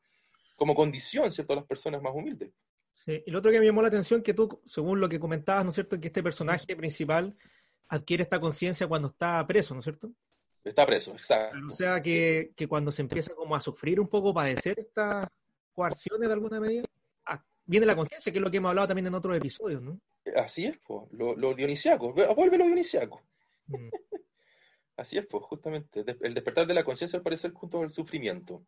como 0.56 0.74
condición, 0.74 1.30
¿cierto? 1.32 1.52
A 1.52 1.56
las 1.56 1.66
personas 1.66 2.02
más 2.02 2.14
humildes. 2.14 2.50
Sí, 2.90 3.22
y 3.26 3.30
lo 3.30 3.38
otro 3.38 3.50
que 3.50 3.58
me 3.58 3.66
llamó 3.66 3.82
la 3.82 3.88
atención 3.88 4.22
que 4.22 4.34
tú, 4.34 4.60
según 4.66 5.00
lo 5.00 5.08
que 5.08 5.18
comentabas, 5.18 5.64
¿no 5.64 5.70
es 5.70 5.74
cierto?, 5.74 5.98
que 5.98 6.08
este 6.08 6.22
personaje 6.22 6.76
principal 6.76 7.34
adquiere 7.88 8.22
esta 8.22 8.38
conciencia 8.40 8.86
cuando 8.86 9.08
está 9.08 9.44
preso, 9.46 9.74
¿no 9.74 9.80
es 9.80 9.84
cierto? 9.84 10.10
Está 10.64 10.86
preso, 10.86 11.12
exacto. 11.12 11.58
O 11.70 11.74
sea 11.74 12.00
que, 12.00 12.52
que, 12.54 12.68
cuando 12.68 12.92
se 12.92 13.02
empieza 13.02 13.34
como 13.34 13.56
a 13.56 13.60
sufrir 13.60 13.98
un 13.98 14.08
poco, 14.08 14.32
padecer 14.32 14.78
estas 14.78 15.26
coerciones 15.72 16.28
de 16.28 16.32
alguna 16.32 16.60
medida, 16.60 16.84
ah, 17.26 17.42
viene 17.64 17.86
la 17.86 17.96
conciencia, 17.96 18.30
que 18.30 18.38
es 18.38 18.42
lo 18.42 18.50
que 18.50 18.58
hemos 18.58 18.68
hablado 18.68 18.88
también 18.88 19.06
en 19.08 19.14
otros 19.14 19.36
episodios, 19.36 19.82
¿no? 19.82 19.98
Así 20.36 20.66
es, 20.66 20.78
pues, 20.86 21.10
lo, 21.12 21.34
lo 21.34 21.54
dionisiaco, 21.54 22.12
vuelve 22.12 22.58
lo 22.58 22.66
dionisiaco. 22.66 23.20
Mm. 23.66 23.88
Así 25.02 25.18
es, 25.18 25.26
pues, 25.26 25.42
justamente. 25.44 26.04
El 26.20 26.32
despertar 26.32 26.64
de 26.64 26.74
la 26.74 26.84
conciencia, 26.84 27.16
al 27.16 27.24
parecer, 27.24 27.52
junto 27.52 27.82
al 27.82 27.90
sufrimiento. 27.90 28.64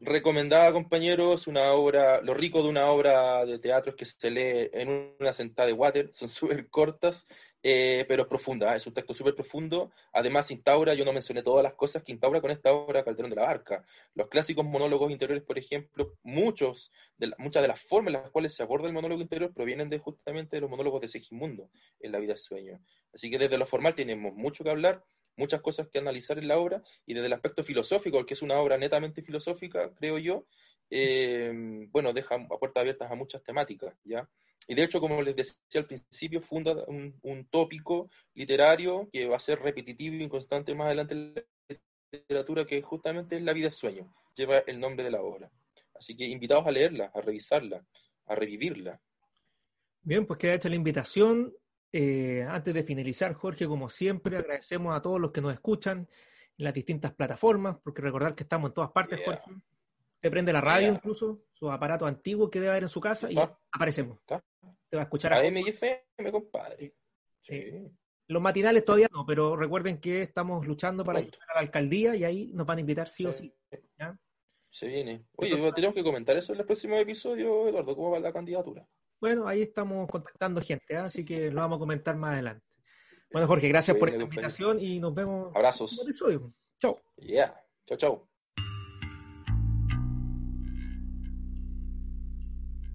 Recomendada, 0.00 0.72
compañeros, 0.72 1.46
una 1.46 1.72
obra, 1.72 2.20
lo 2.20 2.34
rico 2.34 2.64
de 2.64 2.68
una 2.68 2.90
obra 2.90 3.44
de 3.46 3.60
teatro 3.60 3.90
es 3.92 3.96
que 3.96 4.04
se 4.04 4.30
lee 4.30 4.70
en 4.72 5.14
una 5.20 5.32
sentada 5.32 5.68
de 5.68 5.74
water, 5.74 6.08
son 6.12 6.28
súper 6.28 6.68
cortas, 6.68 7.28
eh, 7.62 8.04
pero 8.08 8.22
es 8.22 8.28
profunda, 8.28 8.72
¿eh? 8.74 8.76
es 8.78 8.86
un 8.88 8.94
texto 8.94 9.14
súper 9.14 9.36
profundo. 9.36 9.92
Además, 10.12 10.50
instaura, 10.50 10.94
yo 10.94 11.04
no 11.04 11.12
mencioné 11.12 11.44
todas 11.44 11.62
las 11.62 11.74
cosas 11.74 12.02
que 12.02 12.10
instaura 12.10 12.40
con 12.40 12.50
esta 12.50 12.72
obra 12.72 13.04
Calderón 13.04 13.30
de 13.30 13.36
la 13.36 13.42
Barca. 13.42 13.84
Los 14.14 14.26
clásicos 14.28 14.64
monólogos 14.64 15.12
interiores, 15.12 15.44
por 15.44 15.58
ejemplo, 15.58 16.16
muchos 16.24 16.90
de 17.18 17.28
la- 17.28 17.36
muchas 17.38 17.62
de 17.62 17.68
las 17.68 17.80
formas 17.80 18.14
en 18.14 18.22
las 18.22 18.30
cuales 18.32 18.54
se 18.54 18.64
aborda 18.64 18.88
el 18.88 18.94
monólogo 18.94 19.22
interior 19.22 19.54
provienen 19.54 19.90
de 19.90 19.98
justamente 20.00 20.56
de 20.56 20.60
los 20.62 20.70
monólogos 20.70 21.00
de 21.02 21.08
Segismundo 21.08 21.70
en 22.00 22.10
La 22.12 22.18
vida 22.18 22.34
es 22.34 22.42
sueño. 22.42 22.80
Así 23.12 23.30
que 23.30 23.38
desde 23.38 23.58
lo 23.58 23.66
formal 23.66 23.94
tenemos 23.94 24.34
mucho 24.34 24.64
que 24.64 24.70
hablar, 24.70 25.04
muchas 25.38 25.62
cosas 25.62 25.88
que 25.88 25.98
analizar 25.98 26.38
en 26.38 26.48
la 26.48 26.58
obra, 26.58 26.82
y 27.06 27.14
desde 27.14 27.26
el 27.26 27.32
aspecto 27.32 27.64
filosófico, 27.64 28.24
que 28.26 28.34
es 28.34 28.42
una 28.42 28.58
obra 28.58 28.76
netamente 28.76 29.22
filosófica, 29.22 29.92
creo 29.94 30.18
yo, 30.18 30.46
eh, 30.90 31.52
bueno, 31.90 32.12
deja 32.12 32.34
a 32.34 32.58
puertas 32.58 32.80
abiertas 32.80 33.10
a 33.10 33.14
muchas 33.14 33.42
temáticas, 33.42 33.94
¿ya? 34.04 34.28
Y 34.66 34.74
de 34.74 34.84
hecho, 34.84 35.00
como 35.00 35.22
les 35.22 35.34
decía 35.34 35.56
al 35.76 35.86
principio, 35.86 36.42
funda 36.42 36.84
un, 36.86 37.18
un 37.22 37.46
tópico 37.46 38.10
literario 38.34 39.08
que 39.10 39.26
va 39.26 39.36
a 39.36 39.40
ser 39.40 39.60
repetitivo 39.60 40.16
y 40.16 40.28
constante 40.28 40.74
más 40.74 40.88
adelante 40.88 41.14
en 41.14 41.34
la 41.34 41.76
literatura, 42.12 42.66
que 42.66 42.82
justamente 42.82 43.36
es 43.36 43.42
La 43.42 43.54
vida 43.54 43.68
es 43.68 43.76
sueño, 43.76 44.12
lleva 44.34 44.58
el 44.66 44.78
nombre 44.78 45.04
de 45.04 45.10
la 45.10 45.22
obra. 45.22 45.50
Así 45.94 46.16
que 46.16 46.26
invitados 46.26 46.66
a 46.66 46.70
leerla, 46.70 47.10
a 47.14 47.20
revisarla, 47.22 47.84
a 48.26 48.34
revivirla. 48.34 49.00
Bien, 50.02 50.26
pues 50.26 50.38
queda 50.38 50.54
hecha 50.54 50.68
la 50.68 50.76
invitación. 50.76 51.54
Eh, 51.92 52.44
antes 52.46 52.74
de 52.74 52.82
finalizar, 52.82 53.32
Jorge, 53.34 53.66
como 53.66 53.88
siempre, 53.88 54.36
agradecemos 54.36 54.94
a 54.96 55.00
todos 55.00 55.20
los 55.20 55.30
que 55.32 55.40
nos 55.40 55.52
escuchan 55.54 56.08
en 56.58 56.64
las 56.64 56.74
distintas 56.74 57.14
plataformas, 57.14 57.78
porque 57.82 58.02
recordar 58.02 58.34
que 58.34 58.42
estamos 58.42 58.70
en 58.70 58.74
todas 58.74 58.90
partes, 58.90 59.18
Yeah. 59.20 59.36
Jorge. 59.36 59.60
Te 60.20 60.30
prende 60.30 60.52
la 60.52 60.60
radio 60.60 60.88
Yeah. 60.88 60.96
incluso, 60.96 61.44
su 61.52 61.70
aparato 61.70 62.04
antiguo 62.06 62.50
que 62.50 62.58
debe 62.60 62.70
haber 62.72 62.82
en 62.84 62.88
su 62.88 63.00
casa 63.00 63.30
y 63.30 63.36
aparecemos. 63.72 64.18
¿Está? 64.18 64.44
Te 64.88 64.96
va 64.96 65.02
a 65.02 65.04
escuchar 65.04 65.32
a 65.32 65.42
FM, 65.44 66.32
compadre. 66.32 66.94
Sí. 67.42 67.62
Sí. 67.70 67.90
Los 68.28 68.42
matinales 68.42 68.84
todavía 68.84 69.08
no, 69.10 69.24
pero 69.24 69.56
recuerden 69.56 69.98
que 70.00 70.22
estamos 70.22 70.66
luchando 70.66 71.02
para 71.02 71.20
llegar 71.20 71.40
a 71.50 71.54
la 71.54 71.60
alcaldía 71.60 72.14
y 72.14 72.24
ahí 72.24 72.52
nos 72.52 72.66
van 72.66 72.76
a 72.76 72.80
invitar 72.82 73.08
sí 73.08 73.24
o 73.24 73.32
sí. 73.32 73.54
¿ya? 73.98 74.18
Se 74.70 74.86
viene. 74.86 75.24
Oye, 75.36 75.72
tenemos 75.72 75.94
que 75.94 76.04
comentar 76.04 76.36
eso 76.36 76.52
en 76.52 76.60
el 76.60 76.66
próximo 76.66 76.96
episodio, 76.96 77.68
Eduardo, 77.68 77.96
cómo 77.96 78.10
va 78.10 78.18
la 78.20 78.32
candidatura. 78.32 78.86
Bueno, 79.20 79.48
ahí 79.48 79.62
estamos 79.62 80.08
contactando 80.08 80.60
gente, 80.60 80.96
¿ah? 80.96 81.06
así 81.06 81.24
que 81.24 81.50
lo 81.50 81.60
vamos 81.60 81.76
a 81.76 81.80
comentar 81.80 82.16
más 82.16 82.34
adelante. 82.34 82.64
Bueno, 83.32 83.46
Jorge, 83.48 83.68
gracias 83.68 83.96
por 83.96 84.08
esta 84.08 84.22
invitación 84.22 84.80
y 84.80 85.00
nos 85.00 85.14
vemos 85.14 85.46
en 85.46 85.50
el 85.50 85.56
Abrazos. 85.56 86.06
Chao. 86.80 87.00
Yeah. 87.16 87.54
Chao, 87.86 87.98
chao. 87.98 88.28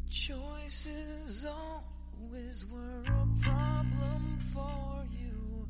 Choices 0.10 1.46
always 1.46 2.66
were 2.68 3.04
a 3.06 3.28
problem 3.42 4.40
for 4.54 5.06
you. 5.12 5.68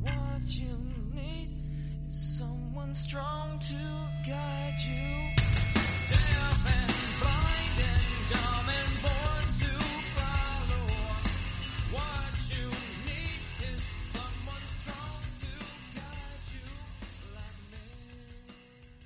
What 0.00 0.46
you 0.46 0.76
need 1.12 1.50
is 2.06 2.38
someone 2.38 2.94
strong 2.94 3.58
to 3.58 4.28
guide 4.28 4.76
you. 4.86 5.34